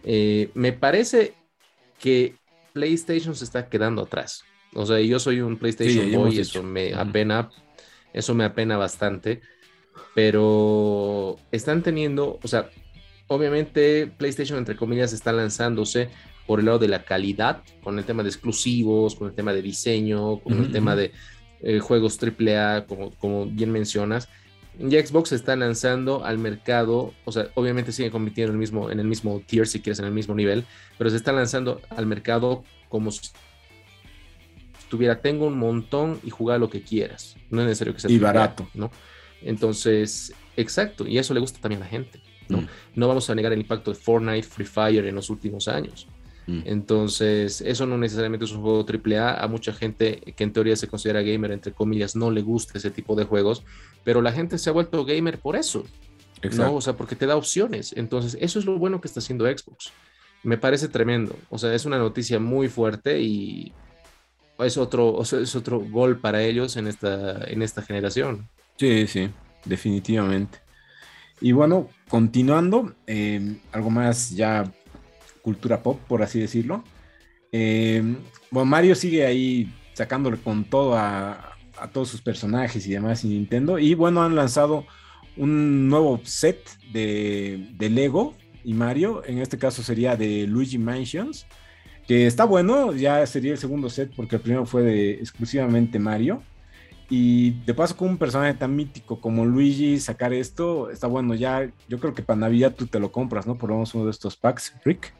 Eh, 0.05 0.51
me 0.55 0.73
parece 0.73 1.35
que 1.99 2.35
PlayStation 2.73 3.35
se 3.35 3.45
está 3.45 3.69
quedando 3.69 4.03
atrás. 4.03 4.45
O 4.75 4.87
sea, 4.87 5.01
yo 5.01 5.19
soy 5.19 5.41
un 5.41 5.59
PlayStation 5.59 6.11
Boy 6.13 6.37
y 6.37 6.41
eso 6.41 6.63
me 6.63 6.95
apena, 6.95 7.51
eso 8.15 8.35
me 8.35 8.45
apena 8.45 8.79
bastante. 8.79 9.43
Pero 10.15 11.37
están 11.53 11.83
teniendo, 11.83 12.39
o 12.43 12.49
sea, 12.49 12.71
obviamente 13.31 14.11
PlayStation, 14.19 14.59
entre 14.59 14.77
comillas, 14.77 15.13
está 15.13 15.33
lanzándose 15.33 16.09
por 16.47 16.59
el 16.59 16.67
lado 16.67 16.81
de 16.81 16.89
la 16.89 17.05
calidad, 17.05 17.63
con 17.83 17.97
el 17.97 18.05
tema 18.05 18.25
de 18.25 18.29
exclusivos, 18.29 19.15
con 19.15 19.29
el 19.29 19.35
tema 19.35 19.53
de 19.53 19.63
diseño, 19.63 20.41
con 20.41 20.55
el 20.55 20.73
tema 20.73 20.97
de 20.97 21.13
eh, 21.63 21.79
juegos 21.79 22.19
AAA, 22.21 22.87
como, 22.87 23.13
como 23.13 23.47
bien 23.47 23.71
mencionas. 23.71 24.29
Y 24.81 24.99
Xbox 24.99 25.31
está 25.31 25.55
lanzando 25.55 26.25
al 26.25 26.39
mercado, 26.39 27.15
o 27.25 27.31
sea, 27.31 27.49
obviamente 27.55 27.93
sigue 27.93 28.11
compitiendo 28.11 28.51
en 28.51 28.57
el 28.57 28.59
mismo, 28.59 28.91
en 28.91 28.99
el 28.99 29.07
mismo 29.07 29.41
tier, 29.47 29.69
si 29.69 29.81
quieres, 29.81 30.01
en 30.01 30.07
el 30.07 30.13
mismo 30.13 30.35
nivel, 30.35 30.65
pero 30.99 31.09
se 31.09 31.17
está 31.17 31.33
lanzando 31.33 31.81
al 31.91 32.07
mercado 32.07 32.65
como 32.89 33.13
si 33.13 33.31
tuviera, 34.89 35.21
tengo 35.21 35.47
un 35.47 35.57
montón 35.57 36.19
y 36.25 36.31
jugar 36.31 36.59
lo 36.59 36.69
que 36.69 36.83
quieras. 36.83 37.37
No 37.49 37.61
es 37.61 37.69
necesario 37.69 37.95
que 37.95 38.01
sea... 38.01 38.11
Y 38.11 38.19
barato. 38.19 38.69
¿no? 38.75 38.91
Entonces, 39.41 40.33
exacto, 40.57 41.07
y 41.07 41.19
eso 41.19 41.33
le 41.33 41.39
gusta 41.39 41.61
también 41.61 41.83
a 41.83 41.85
la 41.85 41.91
gente. 41.91 42.21
¿No? 42.51 42.63
Mm. 42.63 42.69
No 42.97 43.09
vamos 43.09 43.31
a 43.31 43.35
negar 43.35 43.53
el 43.53 43.61
impacto 43.61 43.91
de 43.91 43.97
Fortnite, 43.97 44.47
Free 44.47 44.67
Fire 44.67 45.07
en 45.07 45.15
los 45.15 45.31
últimos 45.31 45.69
años. 45.69 46.07
Mm. 46.47 46.63
Entonces, 46.65 47.61
eso 47.61 47.87
no 47.87 47.97
necesariamente 47.97 48.45
es 48.45 48.53
un 48.53 48.63
juego 48.63 48.85
AAA. 48.85 49.43
A 49.43 49.49
mucha 49.49 49.73
gente 49.73 50.21
que 50.37 50.45
en 50.45 50.53
teoría 50.53 50.77
se 50.77 50.89
considera 50.89 51.23
gamer, 51.23 51.53
entre 51.53 51.73
comillas, 51.73 52.17
no 52.17 52.31
le 52.31 52.43
gusta 52.43 52.79
ese 52.79 52.91
tipo 52.91 53.15
de 53.15 53.25
juegos, 53.25 53.63
pero 54.05 54.21
la 54.21 54.33
gente 54.33 54.59
se 54.59 54.71
ha 54.71 54.73
vuelto 54.73 55.05
gamer 55.05 55.39
por 55.39 55.57
eso. 55.57 55.85
¿no? 56.57 56.75
O 56.75 56.81
sea, 56.81 56.95
porque 56.95 57.17
te 57.17 57.27
da 57.27 57.37
opciones. 57.37 57.93
Entonces, 57.97 58.37
eso 58.41 58.59
es 58.59 58.65
lo 58.65 58.79
bueno 58.79 59.01
que 59.01 59.09
está 59.09 59.21
haciendo 59.21 59.47
Xbox. 59.47 59.93
Me 60.43 60.57
parece 60.57 60.89
tremendo. 60.89 61.37
O 61.51 61.59
sea, 61.59 61.75
es 61.75 61.85
una 61.85 61.99
noticia 61.99 62.41
muy 62.41 62.69
fuerte 62.69 63.21
y 63.21 63.73
es 64.59 64.77
otro, 64.77 65.21
es 65.23 65.55
otro 65.55 65.81
gol 65.81 66.19
para 66.19 66.43
ellos 66.43 66.77
en 66.77 66.87
esta, 66.87 67.45
en 67.45 67.63
esta 67.63 67.83
generación. 67.83 68.49
Sí, 68.77 69.07
sí, 69.07 69.29
definitivamente. 69.65 70.59
Y 71.41 71.53
bueno, 71.53 71.89
continuando, 72.09 72.95
em, 73.07 73.59
algo 73.73 73.91
más 73.91 74.31
ya 74.31 74.71
cultura 75.43 75.83
pop, 75.83 75.99
por 76.07 76.23
así 76.23 76.39
decirlo. 76.41 76.85
Em, 77.53 78.17
bueno, 78.51 78.67
Mario 78.67 78.95
sigue 78.95 79.25
ahí 79.25 79.73
sacándole 79.95 80.37
con 80.39 80.65
todo 80.65 80.97
a, 80.97 81.47
todos 81.93 82.09
sus 82.09 82.21
personajes 82.21 82.87
y 82.87 82.93
demás 82.93 83.25
en 83.25 83.31
Nintendo. 83.31 83.79
Y 83.79 83.95
bueno, 83.95 84.23
han 84.23 84.37
lanzado 84.37 84.85
un 85.37 85.89
nuevo 85.89 86.21
set 86.25 86.59
de, 86.93 87.69
de, 87.79 87.89
Lego 87.89 88.35
y 88.65 88.75
Mario. 88.75 89.23
En 89.27 89.39
este 89.39 89.57
caso 89.57 89.83
sería 89.83 90.15
de 90.15 90.47
Luigi 90.47 90.77
Mansions. 90.77 91.47
Que 92.07 92.27
está 92.27 92.45
bueno, 92.45 92.93
ya 92.93 93.25
sería 93.27 93.53
el 93.53 93.59
segundo 93.59 93.89
set 93.89 94.13
porque 94.15 94.37
el 94.37 94.43
primero 94.43 94.67
fue 94.67 94.83
de 94.83 95.13
exclusivamente 95.13 95.99
Mario. 95.99 96.43
Y 97.13 97.51
de 97.67 97.75
paso 97.75 97.97
con 97.97 98.09
un 98.09 98.19
personaje 98.19 98.55
tan 98.55 98.77
mítico 98.77 99.21
como 99.21 99.45
Luigi, 99.45 99.99
sacar 99.99 100.33
esto, 100.33 100.91
está 100.91 101.09
bueno. 101.09 101.35
Ya, 101.35 101.69
yo 101.89 101.99
creo 101.99 102.15
que 102.15 102.23
para 102.23 102.39
Navidad 102.39 102.73
tú 102.77 102.87
te 102.87 103.01
lo 103.01 103.11
compras, 103.11 103.49
¿no? 103.49 103.57
Por 103.57 103.71
lo 103.71 103.75
menos 103.75 103.93
uno 103.95 104.05
de 104.05 104.13
estos 104.13 104.37
packs, 104.37 104.73
Rick. 104.85 105.13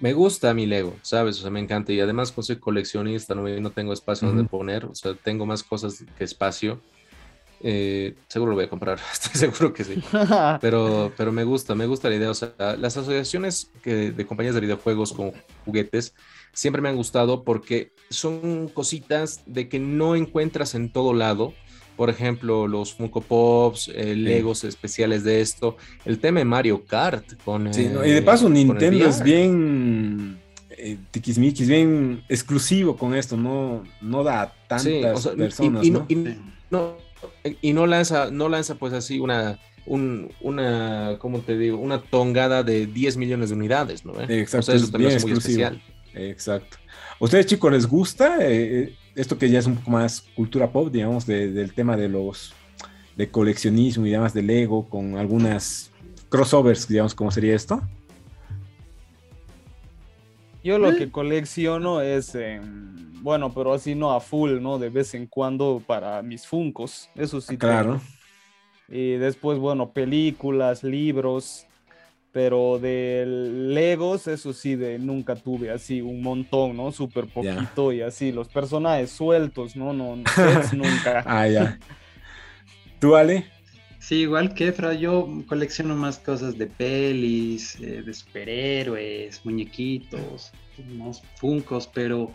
Me 0.00 0.12
gusta 0.12 0.52
mi 0.54 0.66
Lego, 0.66 0.96
¿sabes? 1.02 1.38
O 1.38 1.42
sea, 1.42 1.52
me 1.52 1.60
encanta. 1.60 1.92
Y 1.92 2.00
además, 2.00 2.32
pues 2.32 2.48
soy 2.48 2.56
coleccionista, 2.56 3.36
no, 3.36 3.48
no 3.48 3.70
tengo 3.70 3.92
espacio 3.92 4.26
donde 4.26 4.42
poner. 4.42 4.86
O 4.86 4.94
sea, 4.96 5.14
tengo 5.14 5.46
más 5.46 5.62
cosas 5.62 6.04
que 6.18 6.24
espacio. 6.24 6.80
Eh, 7.60 8.16
seguro 8.26 8.50
lo 8.50 8.56
voy 8.56 8.64
a 8.64 8.68
comprar, 8.68 8.98
estoy 9.12 9.34
seguro 9.34 9.72
que 9.72 9.84
sí. 9.84 10.02
Pero, 10.60 11.12
pero 11.16 11.32
me 11.32 11.44
gusta, 11.44 11.74
me 11.74 11.86
gusta 11.86 12.08
la 12.08 12.16
idea. 12.16 12.30
O 12.30 12.34
sea, 12.34 12.52
las 12.76 12.96
asociaciones 12.96 13.70
que, 13.82 14.10
de 14.10 14.26
compañías 14.26 14.56
de 14.56 14.60
videojuegos 14.60 15.12
con 15.12 15.32
juguetes 15.64 16.12
siempre 16.56 16.82
me 16.82 16.88
han 16.88 16.96
gustado 16.96 17.44
porque 17.44 17.92
son 18.08 18.68
cositas 18.68 19.42
de 19.46 19.68
que 19.68 19.78
no 19.78 20.16
encuentras 20.16 20.74
en 20.74 20.90
todo 20.90 21.12
lado. 21.12 21.52
Por 21.96 22.10
ejemplo, 22.10 22.66
los 22.66 22.94
Funko 22.94 23.20
Pops, 23.20 23.90
eh, 23.94 24.14
Legos 24.16 24.64
especiales 24.64 25.22
de 25.22 25.40
esto, 25.40 25.76
el 26.04 26.18
tema 26.18 26.40
de 26.40 26.44
Mario 26.44 26.84
Kart 26.84 27.40
con. 27.44 27.72
Sí, 27.72 27.88
y 28.04 28.10
de 28.10 28.22
paso, 28.22 28.50
Nintendo 28.50 29.06
es 29.06 29.22
bien 29.22 30.38
eh, 30.70 30.98
tiquismiquis, 31.10 31.68
bien 31.68 32.22
exclusivo 32.28 32.96
con 32.96 33.14
esto, 33.14 33.36
no, 33.36 33.84
no 34.02 34.24
da 34.24 34.42
a 34.42 34.54
tantas 34.66 35.26
personas. 35.26 35.86
Y, 35.88 35.90
¿no? 35.90 36.06
Y, 37.62 37.72
no, 37.72 37.86
lanza, 37.86 38.30
no 38.30 38.48
lanza 38.48 38.74
pues 38.74 38.92
así 38.92 39.18
una, 39.18 39.58
una, 39.86 41.16
¿cómo 41.18 41.40
te 41.40 41.56
digo? 41.56 41.78
Una 41.78 42.02
tongada 42.02 42.62
de 42.62 42.86
10 42.86 43.16
millones 43.16 43.50
de 43.50 43.56
unidades, 43.56 44.04
¿no? 44.04 44.20
Exacto. 44.28 44.72
eso 44.72 44.90
también 44.90 45.12
es 45.12 45.24
muy 45.24 45.32
especial. 45.32 45.80
Exacto. 46.16 46.78
¿A 47.20 47.24
ustedes, 47.24 47.46
chicos, 47.46 47.70
les 47.70 47.86
gusta 47.86 48.38
eh, 48.44 48.80
eh, 48.80 48.96
esto 49.14 49.38
que 49.38 49.50
ya 49.50 49.58
es 49.58 49.66
un 49.66 49.76
poco 49.76 49.90
más 49.90 50.22
cultura 50.34 50.70
pop, 50.70 50.90
digamos, 50.90 51.26
del 51.26 51.72
tema 51.74 51.96
de 51.96 52.08
los 52.08 52.54
de 53.16 53.30
coleccionismo 53.30 54.06
y 54.06 54.10
demás 54.10 54.34
de 54.34 54.42
Lego 54.42 54.88
con 54.88 55.16
algunas 55.16 55.90
crossovers, 56.28 56.86
digamos, 56.86 57.14
¿cómo 57.14 57.30
sería 57.30 57.54
esto? 57.54 57.80
Yo 60.62 60.78
lo 60.78 60.94
que 60.96 61.10
colecciono 61.10 62.00
es, 62.00 62.36
bueno, 63.22 63.54
pero 63.54 63.72
así 63.72 63.94
no 63.94 64.12
a 64.12 64.20
full, 64.20 64.60
¿no? 64.60 64.78
De 64.78 64.90
vez 64.90 65.14
en 65.14 65.26
cuando 65.26 65.80
para 65.86 66.20
mis 66.22 66.46
funcos, 66.46 67.08
eso 67.14 67.40
sí. 67.40 67.56
Claro. 67.56 68.00
Y 68.88 69.12
después, 69.12 69.58
bueno, 69.58 69.92
películas, 69.92 70.82
libros, 70.82 71.66
pero 72.36 72.78
de 72.78 73.24
Legos, 73.26 74.26
eso 74.26 74.52
sí, 74.52 74.76
de 74.76 74.98
nunca 74.98 75.36
tuve 75.36 75.70
así 75.70 76.02
un 76.02 76.20
montón, 76.20 76.76
¿no? 76.76 76.92
Súper 76.92 77.28
poquito 77.28 77.94
y 77.94 78.02
así, 78.02 78.30
los 78.30 78.46
personajes 78.48 79.08
sueltos, 79.08 79.74
¿no? 79.74 79.94
No, 79.94 80.16
nunca. 80.74 81.22
ah, 81.24 81.48
ya. 81.48 81.78
¿Tú, 83.00 83.16
Ale? 83.16 83.46
Sí, 84.00 84.16
igual 84.16 84.52
que 84.52 84.68
Efra, 84.68 84.92
yo 84.92 85.26
colecciono 85.46 85.96
más 85.96 86.18
cosas 86.18 86.58
de 86.58 86.66
pelis, 86.66 87.80
eh, 87.80 88.02
de 88.02 88.12
superhéroes, 88.12 89.40
muñequitos, 89.46 90.52
más 90.94 91.22
funcos, 91.36 91.86
pero 91.86 92.34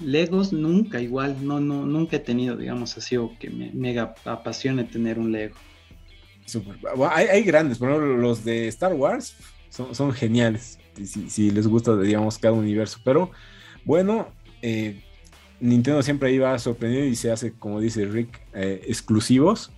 Legos 0.00 0.50
nunca 0.50 0.98
igual, 0.98 1.46
no, 1.46 1.60
no, 1.60 1.84
nunca 1.84 2.16
he 2.16 2.20
tenido, 2.20 2.56
digamos 2.56 2.96
así, 2.96 3.18
o 3.18 3.36
que 3.38 3.50
me 3.50 3.70
mega 3.72 4.14
apasione 4.24 4.84
tener 4.84 5.18
un 5.18 5.30
Lego 5.30 5.56
hay, 7.10 7.42
grandes, 7.42 7.78
por 7.78 7.90
ejemplo, 7.90 8.16
los 8.16 8.44
de 8.44 8.68
Star 8.68 8.94
Wars 8.94 9.36
son, 9.70 10.12
geniales. 10.12 10.78
Si, 11.28 11.50
les 11.50 11.66
gusta, 11.66 11.96
digamos, 11.96 12.38
cada 12.38 12.54
universo. 12.54 12.98
Pero 13.04 13.30
bueno, 13.84 14.28
eh, 14.62 15.02
Nintendo 15.60 16.02
siempre 16.02 16.32
iba 16.32 16.58
sorprendido 16.58 17.04
y 17.04 17.16
se 17.16 17.30
hace, 17.30 17.52
como 17.52 17.80
dice 17.80 18.04
Rick, 18.06 18.40
eh, 18.54 18.82
exclusivos. 18.86 19.72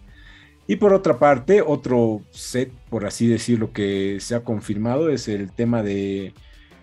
Y 0.66 0.76
por 0.76 0.92
otra 0.92 1.18
parte, 1.18 1.62
otro 1.62 2.22
set, 2.30 2.70
por 2.90 3.06
así 3.06 3.26
decirlo, 3.26 3.72
que 3.72 4.18
se 4.20 4.34
ha 4.34 4.44
confirmado 4.44 5.08
es 5.08 5.26
el 5.26 5.50
tema 5.50 5.82
de, 5.82 6.34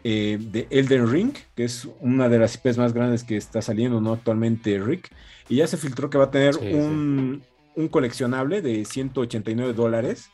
eh, 0.04 0.40
de 0.40 0.68
Elden 0.72 1.10
Ring, 1.10 1.34
que 1.56 1.66
es 1.66 1.88
una 2.00 2.28
de 2.28 2.40
las 2.40 2.56
IPs 2.56 2.78
más 2.78 2.94
grandes 2.94 3.24
que 3.24 3.38
está 3.38 3.62
saliendo 3.62 4.02
¿no? 4.02 4.14
actualmente, 4.14 4.80
Rick. 4.80 5.12
Y 5.50 5.58
ya 5.58 5.68
se 5.68 5.78
filtró 5.78 6.10
que 6.10 6.18
va 6.18 6.26
a 6.26 6.32
tener 6.32 6.58
un, 6.58 7.44
un, 7.76 7.88
coleccionable 7.88 8.62
de 8.62 8.86
189 8.86 9.74
dólares, 9.74 10.30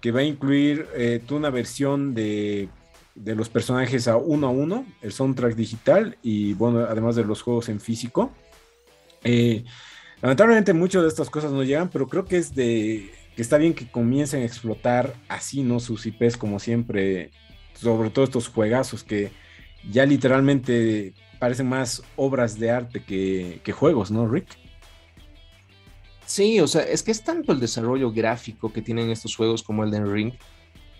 que 0.00 0.12
va 0.12 0.20
a 0.20 0.24
incluir 0.24 0.86
eh, 0.94 1.20
una 1.30 1.50
versión 1.50 2.14
de, 2.14 2.68
de, 3.14 3.34
los 3.34 3.48
personajes 3.48 4.08
a 4.08 4.16
uno 4.16 4.48
a 4.48 4.50
uno, 4.50 4.86
el 5.02 5.12
soundtrack 5.12 5.54
digital 5.54 6.16
y, 6.22 6.54
bueno, 6.54 6.80
además 6.80 7.16
de 7.16 7.24
los 7.24 7.42
juegos 7.42 7.68
en 7.68 7.80
físico. 7.80 8.30
Eh, 9.24 9.64
Lamentablemente 10.22 10.72
muchas 10.72 11.02
de 11.02 11.08
estas 11.08 11.30
cosas 11.30 11.52
no 11.52 11.62
llegan, 11.62 11.90
pero 11.90 12.08
creo 12.08 12.24
que 12.24 12.38
es 12.38 12.54
de 12.54 13.12
que 13.34 13.42
está 13.42 13.58
bien 13.58 13.74
que 13.74 13.90
comiencen 13.90 14.42
a 14.42 14.46
explotar 14.46 15.14
así, 15.28 15.62
¿no? 15.62 15.78
Sus 15.78 16.06
IPs 16.06 16.38
como 16.38 16.58
siempre, 16.58 17.30
sobre 17.74 18.08
todo 18.08 18.24
estos 18.24 18.48
juegazos 18.48 19.04
que 19.04 19.30
ya 19.90 20.06
literalmente 20.06 21.12
parecen 21.38 21.68
más 21.68 22.02
obras 22.16 22.58
de 22.58 22.70
arte 22.70 23.04
que, 23.04 23.72
juegos, 23.72 24.10
¿no, 24.10 24.26
Rick? 24.26 24.46
Sí, 26.26 26.60
o 26.60 26.66
sea, 26.66 26.82
es 26.82 27.02
que 27.02 27.12
es 27.12 27.22
tanto 27.22 27.52
el 27.52 27.60
desarrollo 27.60 28.12
gráfico 28.12 28.72
que 28.72 28.82
tienen 28.82 29.10
estos 29.10 29.36
juegos 29.36 29.62
como 29.62 29.84
el 29.84 29.90
de 29.90 30.04
Ring 30.04 30.32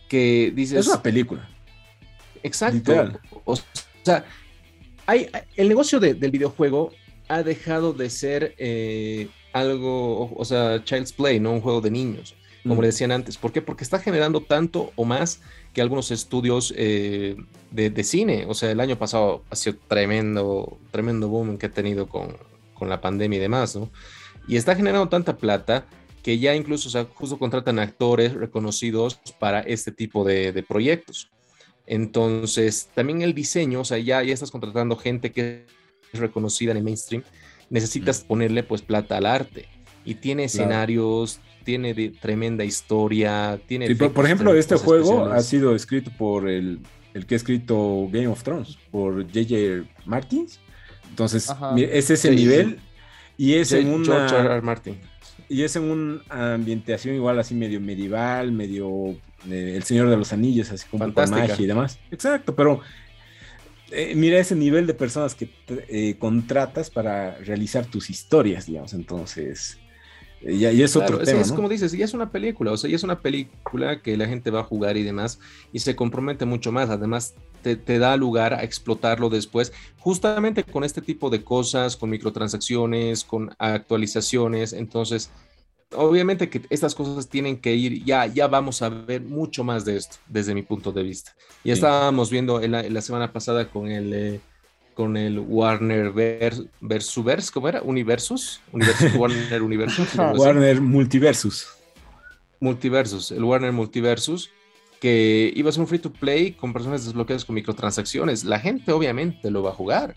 que 0.09 0.52
dices... 0.54 0.78
Es 0.78 0.87
una 0.87 1.02
película. 1.02 1.49
Exacto. 2.42 3.21
O, 3.45 3.56
sea, 4.02 4.25
hay, 5.06 5.28
el 5.56 5.68
negocio 5.68 5.99
del 5.99 6.30
videojuego 6.30 6.92
ha 7.28 7.42
dejado 7.42 7.92
de 7.92 8.09
ser 8.09 8.54
eh, 8.59 9.28
algo, 9.52 10.33
o 10.37 10.45
sea, 10.45 10.83
Child's 10.85 11.12
Play, 11.12 11.40
¿no? 11.40 11.52
Un 11.52 11.61
juego 11.61 11.80
de 11.80 11.90
niños, 11.90 12.37
como 12.62 12.80
le 12.83 12.88
decían 12.88 13.11
antes. 13.11 13.37
¿Por 13.37 13.52
qué? 13.52 13.62
Porque 13.62 13.83
está 13.83 13.99
generando 13.99 14.40
tanto 14.42 14.92
o 14.95 15.04
más 15.04 15.40
que 15.73 15.83
algunos 15.83 16.12
estudios 16.12 16.73
eh, 16.76 17.37
de, 17.73 18.04
cine. 18.04 18.47
O 18.49 18.54
sea, 18.54 18.71
el 18.71 18.78
año 18.78 18.97
pasado 18.97 19.42
ha 19.50 19.56
sido 19.56 19.76
tremendo, 19.88 20.78
tremendo 20.92 21.28
boom 21.28 21.59
que 21.59 21.66
ha 21.66 21.73
tenido 21.73 22.06
con, 22.09 22.37
con 22.75 22.88
la 22.88 23.00
pandemia 23.00 23.38
y 23.38 23.42
demás, 23.42 23.75
¿no? 23.75 23.90
Y 24.49 24.57
está 24.57 24.75
generando 24.76 25.09
tanta 25.09 25.37
plata 25.37 25.87
que 26.23 26.38
ya 26.38 26.55
incluso, 26.55 26.88
o 26.88 26.93
sea, 26.93 27.07
justo 27.15 27.38
contratan 27.38 27.79
actores 27.79 28.35
reconocidos 28.35 29.21
para 29.38 29.61
este 29.61 29.93
tipo 29.93 30.25
de, 30.25 30.53
de 30.53 30.62
proyectos. 30.62 31.31
Entonces, 31.87 32.88
también 32.95 33.23
el 33.23 33.33
diseño, 33.33 33.81
o 33.81 33.85
sea, 33.85 33.99
ya, 33.99 34.23
ya 34.23 34.35
estás 34.35 34.50
contratando 34.50 34.97
gente 34.97 35.31
que 35.31 35.67
reconocida 36.12 36.73
en 36.73 36.79
el 36.79 36.85
mainstream, 36.85 37.23
necesitas 37.71 38.25
ponerle 38.25 38.62
pues 38.62 38.83
plata 38.83 39.17
al 39.17 39.26
arte. 39.26 39.67
Y 40.05 40.15
tiene 40.15 40.45
escenarios, 40.45 41.41
tiene 41.65 41.95
de, 41.95 42.11
tremenda 42.11 42.65
historia, 42.65 43.61
tiene... 43.67 43.95
por, 43.95 44.25
ejemplo, 44.25 44.55
este 44.55 44.76
juego 44.76 45.26
ha 45.26 45.43
sido 45.43 45.75
escrito 45.75 46.12
por 46.17 46.49
el, 46.49 46.81
el 47.15 47.26
que 47.26 47.35
ha 47.35 47.38
escrito 47.38 48.09
Game 48.11 48.29
of 48.29 48.43
Thrones, 48.43 48.79
por 48.91 49.25
J.J. 49.25 49.88
Martins. 50.05 50.61
Entonces, 51.09 51.50
es 51.76 52.11
ese 52.11 52.31
nivel 52.31 52.79
y 53.37 53.55
es 53.55 53.73
en 53.73 53.88
una... 53.88 54.61
Martin. 54.62 54.99
Y 55.49 55.62
es 55.62 55.76
en 55.76 55.85
una 55.85 56.55
ambientación 56.55 57.14
igual 57.14 57.38
así 57.38 57.55
medio 57.55 57.81
medieval, 57.81 58.50
medio 58.50 59.11
eh, 59.49 59.75
El 59.76 59.85
Señor 59.85 60.11
de 60.11 60.16
los 60.16 60.33
Anillos, 60.33 60.71
así 60.71 60.87
como 60.90 61.12
con 61.12 61.31
magia 61.31 61.57
y 61.59 61.66
demás. 61.66 61.99
Exacto, 62.11 62.57
pero 62.57 62.81
eh, 63.90 64.14
mira 64.16 64.38
ese 64.38 64.57
nivel 64.57 64.87
de 64.87 64.95
personas 64.95 65.35
que 65.35 65.49
eh, 65.69 66.16
contratas 66.19 66.90
para 66.90 67.37
realizar 67.38 67.87
tus 67.87 68.11
historias, 68.11 68.66
digamos. 68.66 68.93
Entonces, 68.95 69.78
eh, 70.47 70.59
ya, 70.59 70.71
es 70.71 70.97
otro 70.97 71.19
tema. 71.19 71.41
Es, 71.41 71.53
como 71.53 71.69
dices, 71.69 71.93
ya 71.93 72.05
es 72.05 72.15
una 72.15 72.31
película, 72.31 72.73
o 72.73 72.76
sea, 72.76 72.88
ya 72.88 72.97
es 72.97 73.03
una 73.03 73.21
película 73.21 74.00
que 74.00 74.17
la 74.17 74.26
gente 74.26 74.50
va 74.50 74.61
a 74.61 74.65
jugar 74.65 74.97
y 74.97 75.03
demás, 75.03 75.41
y 75.73 75.81
se 75.81 75.97
compromete 75.97 76.45
mucho 76.45 76.73
más. 76.73 76.88
Además, 76.91 77.35
te, 77.62 77.76
te, 77.76 77.99
da 77.99 78.17
lugar 78.17 78.55
a 78.55 78.62
explotarlo 78.62 79.29
después, 79.29 79.73
justamente 79.99 80.62
con 80.65 80.85
este 80.85 81.03
tipo 81.03 81.31
de 81.31 81.43
cosas, 81.43 81.97
con 81.97 82.11
microtransacciones, 82.11 83.25
con 83.25 83.50
actualizaciones. 83.59 84.73
Entonces, 84.73 85.30
obviamente 85.95 86.49
que 86.49 86.63
estas 86.71 86.95
cosas 86.95 87.28
tienen 87.28 87.59
que 87.59 87.75
ir, 87.75 88.04
ya, 88.04 88.26
ya 88.26 88.47
vamos 88.49 88.82
a 88.82 88.89
ver 88.89 89.23
mucho 89.23 89.65
más 89.65 89.85
de 89.85 89.97
esto 89.97 90.17
desde 90.28 90.54
mi 90.54 90.63
punto 90.63 90.93
de 90.93 91.02
vista. 91.02 91.35
Ya 91.65 91.73
estábamos 91.73 92.30
viendo 92.30 92.61
en 92.61 92.73
la, 92.73 93.00
semana 93.00 93.32
pasada 93.32 93.69
con 93.71 93.91
el, 93.91 94.13
eh, 94.15 94.41
con 94.97 95.19
el 95.19 95.39
Warner 95.39 96.11
Versus, 96.80 97.50
¿cómo 97.52 97.69
era? 97.69 97.82
Universus, 97.82 98.63
Warner 98.73 99.63
Universus. 99.63 100.15
Warner 100.15 100.80
Multiversus. 100.80 101.69
Multiversus, 102.61 103.30
el 103.30 103.45
Warner 103.45 103.73
Multiversus, 103.73 104.50
que 104.99 105.52
iba 105.54 105.69
a 105.69 105.73
ser 105.73 105.82
un 105.82 105.87
free 105.87 105.99
to 105.99 106.11
play 106.11 106.52
con 106.52 106.73
personas 106.73 107.04
desbloqueadas 107.04 107.45
con 107.45 107.54
microtransacciones. 107.54 108.45
La 108.45 108.59
gente 108.59 108.91
obviamente 108.91 109.50
lo 109.50 109.63
va 109.63 109.71
a 109.71 109.75
jugar. 109.75 110.17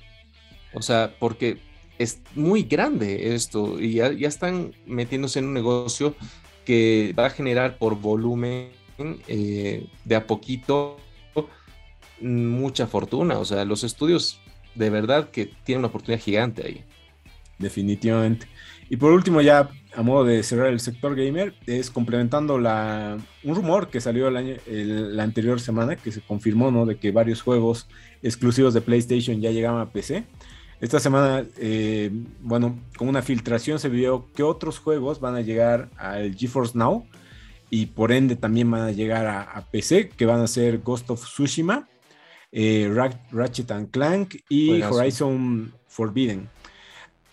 O 0.73 0.81
sea, 0.81 1.13
porque 1.19 1.57
es 1.97 2.21
muy 2.33 2.63
grande 2.63 3.35
esto 3.35 3.81
y 3.81 3.95
ya, 3.95 4.07
están 4.07 4.73
metiéndose 4.85 5.39
en 5.39 5.47
un 5.47 5.55
negocio 5.55 6.15
que 6.63 7.13
va 7.19 7.25
a 7.25 7.31
generar 7.31 7.77
por 7.77 7.99
volumen 7.99 8.69
eh, 9.27 9.89
de 10.05 10.15
a 10.15 10.25
poquito 10.25 10.95
mucha 12.21 12.87
fortuna. 12.87 13.39
O 13.39 13.45
sea, 13.45 13.65
los 13.65 13.83
estudios 13.83 14.39
de 14.79 14.89
verdad 14.89 15.29
que 15.29 15.51
tienen 15.63 15.79
una 15.79 15.89
oportunidad 15.89 16.23
gigante 16.23 16.65
ahí. 16.65 16.83
Definitivamente. 17.59 18.47
Y 18.89 18.97
por 18.97 19.11
último, 19.11 19.41
ya 19.41 19.69
a 19.95 20.01
modo 20.01 20.23
de 20.23 20.41
cerrar 20.43 20.67
el 20.67 20.79
sector 20.79 21.15
gamer, 21.15 21.53
es 21.65 21.89
complementando 21.89 22.57
la, 22.57 23.17
un 23.43 23.55
rumor 23.55 23.89
que 23.89 24.01
salió 24.01 24.31
la 24.31 25.23
anterior 25.23 25.59
semana, 25.59 25.95
que 25.95 26.11
se 26.11 26.21
confirmó, 26.21 26.71
¿no? 26.71 26.85
De 26.85 26.97
que 26.97 27.11
varios 27.11 27.41
juegos 27.41 27.87
exclusivos 28.21 28.73
de 28.73 28.81
PlayStation 28.81 29.41
ya 29.41 29.51
llegaban 29.51 29.81
a 29.81 29.89
PC. 29.89 30.25
Esta 30.79 30.99
semana, 30.99 31.45
eh, 31.57 32.09
bueno, 32.39 32.79
con 32.97 33.09
una 33.09 33.21
filtración 33.21 33.79
se 33.79 33.89
vio 33.89 34.27
que 34.33 34.43
otros 34.43 34.79
juegos 34.79 35.19
van 35.19 35.35
a 35.35 35.41
llegar 35.41 35.89
al 35.97 36.35
GeForce 36.35 36.77
Now 36.77 37.05
y 37.69 37.87
por 37.87 38.11
ende 38.11 38.35
también 38.35 38.71
van 38.71 38.81
a 38.81 38.91
llegar 38.91 39.27
a, 39.27 39.65
PC, 39.71 40.09
que 40.09 40.25
van 40.25 40.39
a 40.39 40.47
ser 40.47 40.79
Ghost 40.79 41.09
of 41.09 41.23
Tsushima, 41.23 41.87
eh, 42.51 42.91
Ratchet 43.31 43.71
and 43.71 43.91
Clank 43.91 44.35
y 44.49 44.81
Horizon 44.81 45.73
Forbidden. 45.87 46.49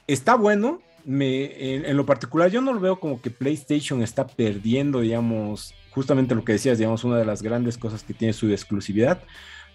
Está 0.07 0.35
bueno, 0.37 0.81
me, 1.05 1.89
en, 1.89 1.97
lo 1.97 2.07
particular 2.07 2.51
yo 2.51 2.61
no 2.61 2.73
lo 2.73 2.81
veo 2.81 3.01
como 3.01 3.21
que 3.21 3.31
PlayStation 3.31 4.03
está 4.03 4.27
perdiendo, 4.27 5.01
digamos, 5.01 5.75
justamente 5.91 6.35
lo 6.35 6.45
que 6.45 6.53
decías, 6.53 6.79
digamos, 6.79 7.05
una 7.05 7.19
de 7.19 7.25
las 7.25 7.43
grandes 7.43 7.79
cosas 7.79 8.03
que 8.03 8.15
tiene 8.15 8.33
su 8.33 8.51
exclusividad 8.51 9.23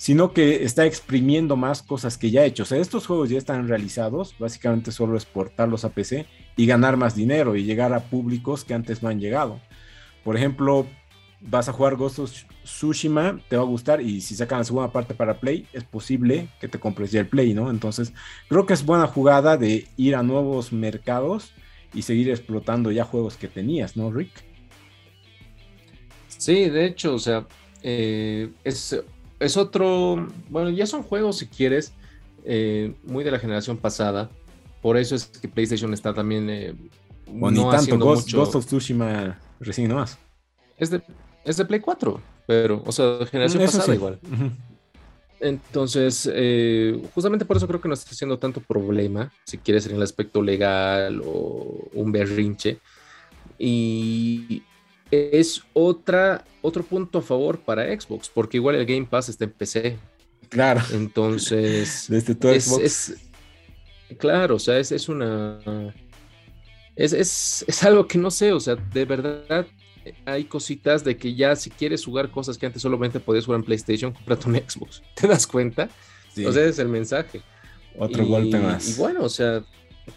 sino 0.02 0.34
que 0.34 0.64
está 0.64 0.88
exprimiendo 0.88 1.56
más 1.56 1.84
cosas 1.84 2.18
que 2.18 2.32
ya 2.32 2.42
ha 2.42 2.46
hecho. 2.46 2.64
O 2.64 2.66
sea, 2.66 2.80
estos 2.80 3.06
juegos 3.06 3.30
ya 3.30 3.38
están 3.38 3.68
realizados, 3.68 4.34
básicamente 4.40 4.92
solo 4.92 5.16
exportarlos 5.16 5.86
a 5.86 5.90
PC 5.90 6.26
y 6.56 6.66
ganar 6.66 6.98
más 6.98 7.14
dinero 7.14 7.56
y 7.56 7.66
llegar 7.66 7.94
a 7.94 8.00
públicos 8.00 8.66
que 8.66 8.74
antes 8.74 9.04
no 9.04 9.10
han 9.10 9.20
llegado. 9.20 9.62
Por 10.24 10.36
ejemplo, 10.36 10.88
vas 11.42 11.68
a 11.68 11.74
jugar 11.74 11.96
Ghost 11.96 12.20
of 12.20 12.32
Tsushima, 12.64 13.40
te 13.50 13.58
va 13.58 13.64
a 13.64 13.66
gustar 13.66 14.02
y 14.02 14.22
si 14.22 14.36
sacan 14.36 14.60
la 14.60 14.64
segunda 14.64 14.92
parte 14.92 15.14
para 15.14 15.40
Play, 15.40 15.68
es 15.74 15.84
posible 15.84 16.50
que 16.60 16.68
te 16.68 16.80
compres 16.80 17.12
ya 17.12 17.22
el 17.22 17.28
Play, 17.28 17.54
¿no? 17.54 17.70
Entonces, 17.70 18.14
creo 18.48 18.66
que 18.66 18.74
es 18.74 18.86
buena 18.86 19.08
jugada 19.08 19.58
de 19.58 19.88
ir 19.98 20.16
a 20.16 20.24
nuevos 20.24 20.72
mercados 20.72 21.54
y 21.94 22.04
seguir 22.04 22.30
explotando 22.30 22.92
ya 22.92 23.04
juegos 23.04 23.38
que 23.38 23.48
tenías, 23.48 23.98
¿no, 23.98 24.12
Rick? 24.12 24.32
Sí, 26.28 26.70
de 26.70 26.86
hecho, 26.86 27.16
o 27.16 27.20
sea, 27.20 27.48
eh, 27.82 28.50
es 28.64 28.96
es 29.42 29.58
otro, 29.58 30.28
bueno, 30.50 30.70
ya 30.70 30.86
son 30.86 31.02
juegos 31.02 31.40
si 31.40 31.48
quieres, 31.48 31.94
eh, 32.46 32.94
muy 33.04 33.24
de 33.24 33.32
la 33.32 33.40
generación 33.40 33.76
pasada. 33.76 34.30
Por 34.84 34.98
eso 34.98 35.16
es 35.16 35.26
que 35.26 35.48
PlayStation 35.48 35.94
está 35.94 36.14
también... 36.14 36.48
Eh, 36.50 36.76
no 37.28 37.72
tanto, 37.72 37.98
Ghost, 37.98 38.32
Ghost, 38.32 38.56
of 38.56 38.66
Tsushima 38.66 39.40
recién 39.60 39.88
nomás. 39.88 40.20
Es 40.78 40.92
de, 40.92 41.02
es 41.46 41.58
de 41.58 41.66
Play 41.66 41.80
4, 41.80 42.22
pero, 42.48 42.84
o 42.86 42.92
sea, 42.92 43.26
generación 43.26 43.64
pasada 43.64 43.94
igual. 43.96 44.20
Entonces, 45.40 46.30
eh, 46.32 47.02
justamente 47.16 47.46
por 47.46 47.58
eso 47.58 47.68
creo 47.68 47.82
que 47.82 47.88
no 47.88 47.96
está 47.96 48.12
haciendo 48.12 48.38
tanto 48.38 48.62
problema, 48.62 49.34
si 49.44 49.58
quieres, 49.58 49.88
en 49.88 49.96
el 49.96 50.04
aspecto 50.04 50.42
legal 50.42 51.22
o 51.26 51.90
un 51.94 52.12
berrinche. 52.12 52.78
Y 53.58 54.62
es 55.10 55.64
otra, 55.74 56.46
otro 56.62 56.84
punto 56.84 57.20
a 57.20 57.22
favor 57.22 57.60
para 57.60 57.86
Xbox, 58.00 58.30
porque 58.30 58.58
igual 58.58 58.76
el 58.76 58.86
Game 58.86 59.08
Pass 59.10 59.30
está 59.30 59.46
en 59.46 59.52
PC. 59.52 59.98
Claro. 60.50 60.82
Entonces. 60.94 62.06
Desde 62.10 62.36
todo 62.36 62.54
Xbox. 62.54 63.14
claro, 64.18 64.56
o 64.56 64.60
sea, 64.60 64.78
es, 64.78 64.92
es 64.92 65.10
una. 65.10 65.60
Es, 66.96 67.14
es, 67.14 67.84
algo 67.84 68.06
que 68.06 68.18
no 68.18 68.30
sé, 68.30 68.54
o 68.54 68.60
sea, 68.60 68.76
de 68.76 69.06
verdad 69.06 69.66
hay 70.26 70.46
cositas 70.46 71.04
de 71.04 71.18
que 71.18 71.36
ya 71.36 71.56
si 71.56 71.70
quieres 71.70 72.06
jugar 72.06 72.30
cosas 72.32 72.58
que 72.58 72.66
antes 72.66 72.82
solamente 72.82 73.20
podías 73.20 73.46
jugar 73.46 73.60
en 73.60 73.66
PlayStation, 73.66 74.14
cómprate 74.14 74.50
un 74.50 74.56
Xbox. 74.68 75.02
¿Te 75.16 75.28
das 75.28 75.48
cuenta? 75.48 75.90
Sí. 76.34 76.46
O 76.46 76.52
sea, 76.52 76.66
es 76.66 76.80
el 76.80 76.88
mensaje. 76.88 77.42
Otro 77.98 78.26
golpe 78.26 78.58
más. 78.58 78.90
Y 78.90 79.00
bueno, 79.00 79.24
o 79.24 79.30
sea, 79.30 79.64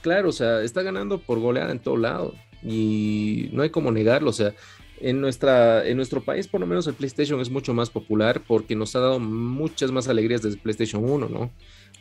claro, 0.01 0.29
o 0.29 0.33
sea, 0.33 0.63
está 0.63 0.83
ganando 0.83 1.19
por 1.19 1.41
golear 1.41 1.71
en 1.71 1.81
todo 1.81 1.97
lado. 1.97 2.35
y 2.63 3.51
no 3.53 3.63
hay 3.63 3.71
como 3.71 3.91
negarlo, 3.91 4.31
o 4.31 4.33
sea, 4.33 4.55
en, 5.01 5.21
nuestra, 5.21 5.87
en 5.87 5.97
nuestro 5.97 6.23
país 6.23 6.49
por 6.49 6.61
lo 6.61 6.67
menos 6.67 6.87
el 6.87 6.95
PlayStation 6.95 7.41
es 7.41 7.51
mucho 7.51 7.75
más 7.75 7.91
popular 7.91 8.43
porque 8.47 8.75
nos 8.75 8.95
ha 8.97 9.01
dado 9.01 9.21
muchas 9.21 9.91
más 9.91 10.09
alegrías 10.09 10.43
desde 10.43 10.57
PlayStation 10.57 11.05
1, 11.05 11.29
¿no? 11.29 11.51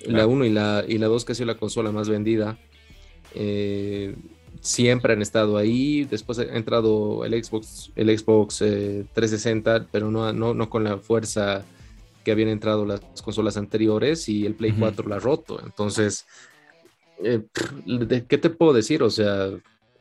La 0.06 0.28
1 0.28 0.46
y 0.46 0.50
la, 0.50 0.86
y 0.88 0.98
la 0.98 1.08
2 1.08 1.26
que 1.26 1.32
ha 1.32 1.36
sido 1.36 1.48
la 1.48 1.58
consola 1.58 1.91
más 1.91 2.10
vendida. 2.10 2.58
Eh, 3.36 4.15
siempre 4.63 5.13
han 5.13 5.21
estado 5.21 5.58
ahí. 5.58 6.06
Después 6.06 6.39
ha 6.39 6.43
entrado 6.43 7.23
el 7.26 7.43
Xbox, 7.43 7.91
el 7.95 8.17
Xbox 8.17 8.58
360, 8.58 9.76
eh, 9.76 9.82
pero 9.91 10.10
no, 10.10 10.34
no, 10.34 10.56
no, 10.56 10.69
con 10.69 10.84
la 10.84 10.97
fuerza 10.97 11.63
que 12.23 12.32
habían 12.32 12.49
entrado 12.49 12.86
las 12.86 13.02
consolas 13.21 13.58
anteriores 13.58 14.28
y 14.30 14.45
el 14.45 14.56
Play 14.56 14.71
4 14.71 15.08
la 15.08 15.17
ha 15.17 15.19
roto. 15.19 15.62
Entonces, 15.63 16.26
eh, 17.23 17.43
¿qué 18.28 18.38
te 18.38 18.49
puedo 18.49 18.73
decir? 18.73 19.04
O 19.04 19.10
sea, 19.10 19.49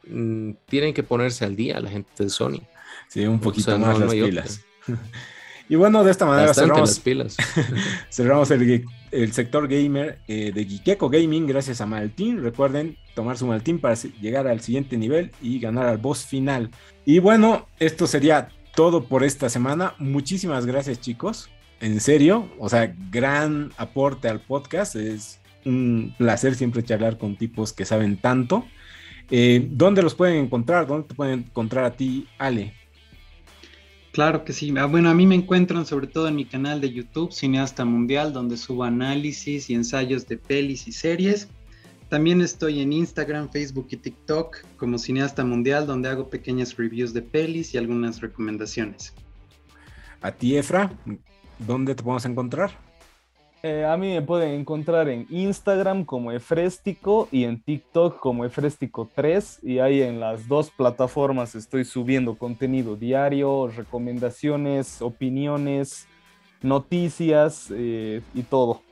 mm, 0.06 0.52
tienen 0.66 0.94
que 0.94 1.02
ponerse 1.02 1.44
al 1.44 1.56
día 1.56 1.80
la 1.80 1.90
gente 1.90 2.10
de 2.16 2.30
Sony. 2.30 2.62
Sí, 3.08 3.26
un 3.26 3.40
poquito 3.40 3.76
más 3.78 3.98
las 3.98 4.10
pilas. 4.10 4.64
Y 5.68 5.76
bueno, 5.76 6.04
de 6.04 6.10
esta 6.10 6.26
manera 6.26 6.52
cerramos, 6.52 6.98
pilas. 7.00 7.36
cerramos 8.10 8.50
el, 8.50 8.84
el, 9.12 9.32
sector 9.32 9.68
gamer 9.68 10.18
eh, 10.26 10.52
de 10.52 10.64
Gikeko 10.64 11.08
Gaming 11.08 11.46
gracias 11.46 11.80
a 11.80 11.86
Maltín. 11.86 12.42
Recuerden 12.42 12.96
tomar 13.14 13.38
su 13.38 13.46
Maltín 13.46 13.78
para 13.78 13.94
llegar 13.94 14.46
al 14.46 14.60
siguiente 14.60 14.96
nivel 14.96 15.30
y 15.40 15.60
ganar 15.60 15.86
al 15.86 15.98
boss 15.98 16.26
final. 16.26 16.70
Y 17.04 17.18
bueno, 17.18 17.68
esto 17.78 18.06
sería 18.06 18.48
todo 18.74 19.04
por 19.04 19.24
esta 19.24 19.48
semana. 19.48 19.94
Muchísimas 19.98 20.66
gracias 20.66 21.00
chicos. 21.00 21.50
En 21.80 22.00
serio, 22.00 22.48
o 22.58 22.68
sea, 22.68 22.94
gran 23.10 23.72
aporte 23.76 24.28
al 24.28 24.40
podcast. 24.40 24.96
Es 24.96 25.40
un 25.64 26.14
placer 26.18 26.54
siempre 26.54 26.82
charlar 26.82 27.18
con 27.18 27.36
tipos 27.36 27.72
que 27.72 27.84
saben 27.84 28.16
tanto. 28.16 28.64
Eh, 29.30 29.66
¿Dónde 29.70 30.02
los 30.02 30.14
pueden 30.14 30.36
encontrar? 30.36 30.86
¿Dónde 30.86 31.08
te 31.08 31.14
pueden 31.14 31.40
encontrar 31.40 31.84
a 31.84 31.92
ti, 31.92 32.26
Ale? 32.38 32.74
Claro 34.12 34.44
que 34.44 34.52
sí. 34.52 34.72
Ah, 34.76 34.84
bueno, 34.84 35.08
a 35.08 35.14
mí 35.14 35.26
me 35.26 35.34
encuentran 35.34 35.86
sobre 35.86 36.06
todo 36.06 36.28
en 36.28 36.36
mi 36.36 36.44
canal 36.44 36.82
de 36.82 36.92
YouTube, 36.92 37.32
Cineasta 37.32 37.86
Mundial, 37.86 38.34
donde 38.34 38.58
subo 38.58 38.84
análisis 38.84 39.70
y 39.70 39.74
ensayos 39.74 40.28
de 40.28 40.36
pelis 40.36 40.86
y 40.86 40.92
series. 40.92 41.48
También 42.10 42.42
estoy 42.42 42.80
en 42.82 42.92
Instagram, 42.92 43.48
Facebook 43.50 43.86
y 43.90 43.96
TikTok 43.96 44.58
como 44.76 44.98
Cineasta 44.98 45.46
Mundial, 45.46 45.86
donde 45.86 46.10
hago 46.10 46.28
pequeñas 46.28 46.76
reviews 46.76 47.14
de 47.14 47.22
pelis 47.22 47.72
y 47.72 47.78
algunas 47.78 48.20
recomendaciones. 48.20 49.14
A 50.20 50.30
ti, 50.30 50.58
Efra, 50.58 50.92
¿dónde 51.58 51.94
te 51.94 52.02
podemos 52.02 52.26
encontrar? 52.26 52.91
Eh, 53.64 53.84
a 53.84 53.96
mí 53.96 54.12
me 54.12 54.22
pueden 54.22 54.58
encontrar 54.58 55.08
en 55.08 55.24
Instagram 55.30 56.04
como 56.04 56.32
Efrestico 56.32 57.28
y 57.30 57.44
en 57.44 57.62
TikTok 57.62 58.18
como 58.18 58.44
Efrestico3 58.44 59.60
y 59.62 59.78
ahí 59.78 60.02
en 60.02 60.18
las 60.18 60.48
dos 60.48 60.70
plataformas 60.70 61.54
estoy 61.54 61.84
subiendo 61.84 62.34
contenido 62.34 62.96
diario, 62.96 63.68
recomendaciones, 63.68 65.00
opiniones, 65.00 66.08
noticias 66.60 67.68
eh, 67.70 68.20
y 68.34 68.42
todo. 68.42 68.82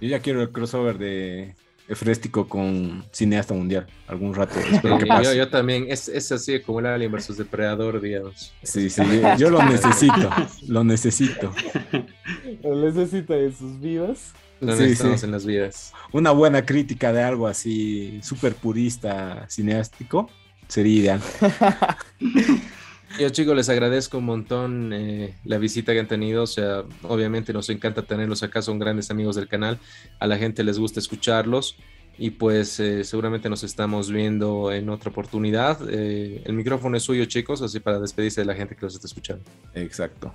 Yo 0.00 0.08
ya 0.08 0.20
quiero 0.20 0.40
el 0.40 0.52
crossover 0.52 0.98
de 0.98 1.56
Efréstico 1.88 2.48
con 2.48 3.04
cineasta 3.12 3.54
mundial 3.54 3.86
algún 4.06 4.34
rato. 4.34 4.58
Espero 4.58 4.98
que 4.98 5.06
pase. 5.06 5.36
Yo, 5.36 5.48
también, 5.48 5.86
es, 5.88 6.08
es, 6.08 6.30
así 6.32 6.60
como 6.60 6.80
el 6.80 6.86
Alien 6.86 7.12
versus 7.12 7.36
Depredador, 7.36 8.00
digamos. 8.00 8.52
Sí, 8.62 8.90
sí, 8.90 9.02
yo 9.38 9.50
lo 9.50 9.62
necesito, 9.64 10.30
lo 10.68 10.84
necesito. 10.84 11.52
Necesita 12.74 13.36
en 13.36 13.54
sus 13.54 13.80
vidas. 13.80 14.32
Lo 14.60 14.68
necesitamos 14.68 15.22
en 15.22 15.30
las 15.32 15.44
vidas. 15.44 15.92
Una 16.12 16.30
buena 16.30 16.64
crítica 16.64 17.12
de 17.12 17.22
algo 17.22 17.46
así 17.46 18.20
súper 18.22 18.54
purista, 18.54 19.46
cineástico, 19.48 20.30
sería 20.66 21.00
ideal. 21.00 21.20
Yo 23.20 23.30
chicos 23.30 23.56
les 23.56 23.68
agradezco 23.68 24.18
un 24.18 24.24
montón 24.24 24.92
eh, 24.92 25.34
la 25.44 25.58
visita 25.58 25.92
que 25.92 26.00
han 26.00 26.08
tenido, 26.08 26.42
o 26.42 26.46
sea, 26.46 26.84
obviamente 27.02 27.52
nos 27.52 27.70
encanta 27.70 28.02
tenerlos 28.02 28.42
acá, 28.42 28.60
son 28.60 28.78
grandes 28.78 29.10
amigos 29.10 29.36
del 29.36 29.48
canal, 29.48 29.78
a 30.18 30.26
la 30.26 30.36
gente 30.36 30.62
les 30.64 30.78
gusta 30.78 31.00
escucharlos 31.00 31.76
y 32.18 32.30
pues 32.30 32.78
eh, 32.80 33.04
seguramente 33.04 33.48
nos 33.48 33.62
estamos 33.62 34.10
viendo 34.10 34.72
en 34.72 34.88
otra 34.90 35.10
oportunidad. 35.10 35.78
Eh, 35.88 36.42
el 36.44 36.52
micrófono 36.54 36.96
es 36.96 37.04
suyo 37.04 37.24
chicos, 37.26 37.62
así 37.62 37.80
para 37.80 38.00
despedirse 38.00 38.42
de 38.42 38.46
la 38.46 38.54
gente 38.54 38.74
que 38.74 38.84
los 38.84 38.94
está 38.94 39.06
escuchando. 39.06 39.44
Exacto. 39.74 40.34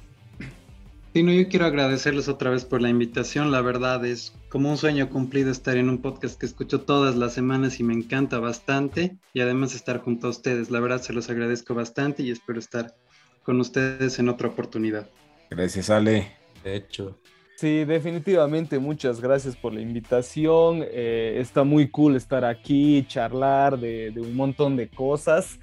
Sí, 1.14 1.24
no, 1.24 1.34
yo 1.34 1.50
quiero 1.50 1.66
agradecerles 1.66 2.30
otra 2.30 2.52
vez 2.52 2.64
por 2.64 2.82
la 2.82 2.88
invitación. 2.88 3.52
La 3.52 3.60
verdad 3.60 4.06
es 4.06 4.34
como 4.48 4.70
un 4.70 4.78
sueño 4.78 5.10
cumplido 5.10 5.52
estar 5.52 5.76
en 5.76 5.90
un 5.90 5.98
podcast 5.98 6.40
que 6.40 6.46
escucho 6.46 6.82
todas 6.82 7.18
las 7.18 7.34
semanas 7.34 7.82
y 7.82 7.84
me 7.84 7.94
encanta 7.94 8.40
bastante. 8.40 9.18
Y 9.34 9.42
además 9.42 9.76
estar 9.76 10.00
junto 10.00 10.28
a 10.28 10.30
ustedes. 10.30 10.72
La 10.72 10.80
verdad 10.80 11.02
se 11.02 11.12
los 11.12 11.30
agradezco 11.30 11.76
bastante 11.76 12.24
y 12.24 12.32
espero 12.32 12.60
estar 12.60 12.96
con 13.44 13.60
ustedes 13.60 14.20
en 14.20 14.30
otra 14.30 14.48
oportunidad. 14.48 15.10
Gracias, 15.50 15.90
Ale. 15.90 16.32
De 16.64 16.76
hecho. 16.78 17.20
Sí, 17.58 17.84
definitivamente 17.84 18.80
muchas 18.80 19.20
gracias 19.20 19.58
por 19.58 19.74
la 19.74 19.82
invitación. 19.82 20.82
Eh, 20.82 21.36
está 21.40 21.66
muy 21.66 21.90
cool 21.90 22.16
estar 22.16 22.46
aquí, 22.46 23.06
charlar 23.06 23.78
de, 23.78 24.12
de 24.12 24.22
un 24.22 24.34
montón 24.34 24.78
de 24.78 24.88
cosas. 24.88 25.60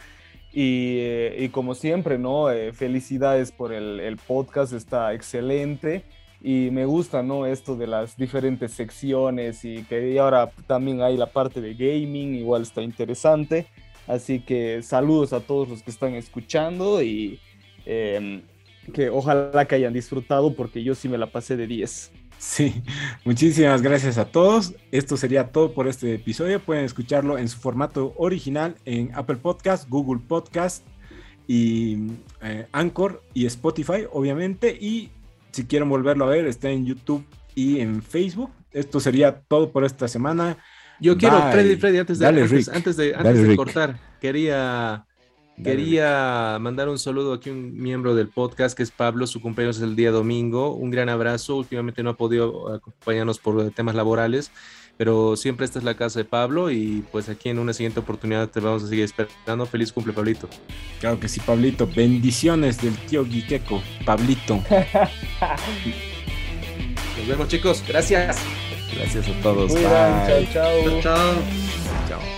Eh, 0.55 1.37
y, 1.39 1.49
como 1.51 1.75
siempre, 1.75 2.19
¿no? 2.19 2.51
Eh, 2.51 2.73
felicidades 2.73 3.53
por 3.53 3.73
el, 3.73 4.17
podcast, 4.27 4.73
está 4.73 5.13
excelente. 5.15 6.05
Y 6.41 6.71
me 6.71 6.85
gusta, 6.85 7.23
¿no? 7.23 7.47
Esto 7.47 7.77
de 7.77 7.87
las 7.87 8.17
diferentes 8.17 8.73
secciones 8.73 9.65
y 9.65 9.83
que 9.85 10.19
ahora 10.21 10.51
también 10.67 11.03
hay 11.03 11.17
la 11.17 11.27
parte 11.27 11.61
de 11.61 11.75
gaming, 11.75 12.35
igual 12.37 12.63
está 12.63 12.81
interesante. 12.83 13.67
Así 14.07 14.41
que 14.41 14.83
saludos 14.83 15.33
a 15.33 15.41
todos 15.41 15.69
los 15.69 15.83
que 15.83 15.91
están 15.91 16.15
escuchando 16.15 17.03
y 17.03 17.41
em, 17.85 18.43
que 18.95 19.11
ojalá 19.11 19.67
que 19.67 19.75
hayan 19.75 19.93
disfrutado 19.93 20.55
porque 20.55 20.83
yo 20.83 20.95
sí 20.95 21.09
me 21.09 21.19
la 21.19 21.27
pasé 21.27 21.57
de 21.57 21.67
10. 21.67 22.13
Sí, 22.39 22.83
muchísimas 23.25 23.83
gracias 23.83 24.17
a 24.17 24.27
todos. 24.27 24.75
Esto 24.93 25.17
sería 25.17 25.49
todo 25.49 25.73
por 25.73 25.89
este 25.89 26.15
episodio. 26.15 26.61
Pueden 26.61 26.85
escucharlo 26.85 27.37
en 27.37 27.49
su 27.49 27.59
formato 27.59 28.15
original 28.17 28.77
en 28.85 29.11
Apple 29.15 29.37
Podcast, 29.37 29.89
Google 29.89 30.23
Podcast 30.27 30.85
y 31.49 32.13
eh, 32.41 32.67
Anchor 32.71 33.25
y 33.35 33.47
Spotify, 33.47 34.07
obviamente. 34.13 34.71
Y 34.71 35.11
si 35.51 35.65
quieren 35.65 35.89
volverlo 35.89 36.27
a 36.27 36.29
ver, 36.29 36.47
está 36.47 36.71
en 36.71 36.87
YouTube 36.87 37.25
y 37.57 37.81
en 37.81 38.03
Facebook. 38.03 38.53
Esto 38.71 39.01
sería 39.01 39.41
todo 39.41 39.73
por 39.73 39.85
esta 39.85 40.07
semana. 40.07 40.59
Yo 41.01 41.17
quiero, 41.19 41.41
Freddy, 41.51 41.77
Freddy, 41.77 41.99
antes 41.99 42.21
de, 42.21 42.27
antes, 42.27 42.97
de, 42.97 43.15
antes 43.17 43.49
de 43.49 43.57
cortar, 43.57 43.99
quería 44.21 45.08
Quería 45.63 46.59
mandar 46.61 46.89
un 46.89 46.99
saludo 46.99 47.33
aquí 47.33 47.51
a 47.51 47.53
un 47.53 47.81
miembro 47.81 48.15
del 48.15 48.29
podcast 48.29 48.77
que 48.77 48.83
es 48.83 48.91
Pablo, 48.91 49.27
su 49.27 49.41
cumpleaños 49.41 49.79
es 49.79 49.83
el 49.83 49.97
día 49.97 50.11
domingo. 50.11 50.75
Un 50.75 50.91
gran 50.91 51.09
abrazo. 51.09 51.57
Últimamente 51.57 52.03
no 52.03 52.11
ha 52.11 52.17
podido 52.17 52.73
acompañarnos 52.75 53.39
por 53.39 53.71
temas 53.73 53.95
laborales, 53.95 54.51
pero 54.97 55.37
siempre 55.37 55.65
esta 55.67 55.79
es 55.79 55.85
la 55.85 55.95
casa 55.95 56.21
de 56.21 56.25
Pablo 56.25 56.71
y 56.71 57.05
pues 57.11 57.29
aquí 57.29 57.49
en 57.49 57.59
una 57.59 57.73
siguiente 57.73 58.01
oportunidad 58.01 58.49
te 58.49 58.61
vamos 58.61 58.85
a 58.85 58.89
seguir 58.89 59.05
esperando. 59.05 59.67
Feliz 59.67 59.93
cumple, 59.93 60.13
Pablito. 60.13 60.49
Claro 61.01 61.19
que 61.19 61.29
sí, 61.29 61.41
Pablito. 61.41 61.89
Bendiciones 61.95 62.81
del 62.81 62.97
tío 62.97 63.25
Guiqueco, 63.25 63.83
Pablito. 64.05 64.57
Nos 67.19 67.27
vemos, 67.27 67.49
chicos. 67.49 67.83
Gracias. 67.87 68.39
Gracias 68.95 69.29
a 69.29 69.41
todos. 69.43 69.75
Bye. 69.75 69.83
chao. 70.53 71.01
chao. 71.03 71.33
chao. 72.09 72.38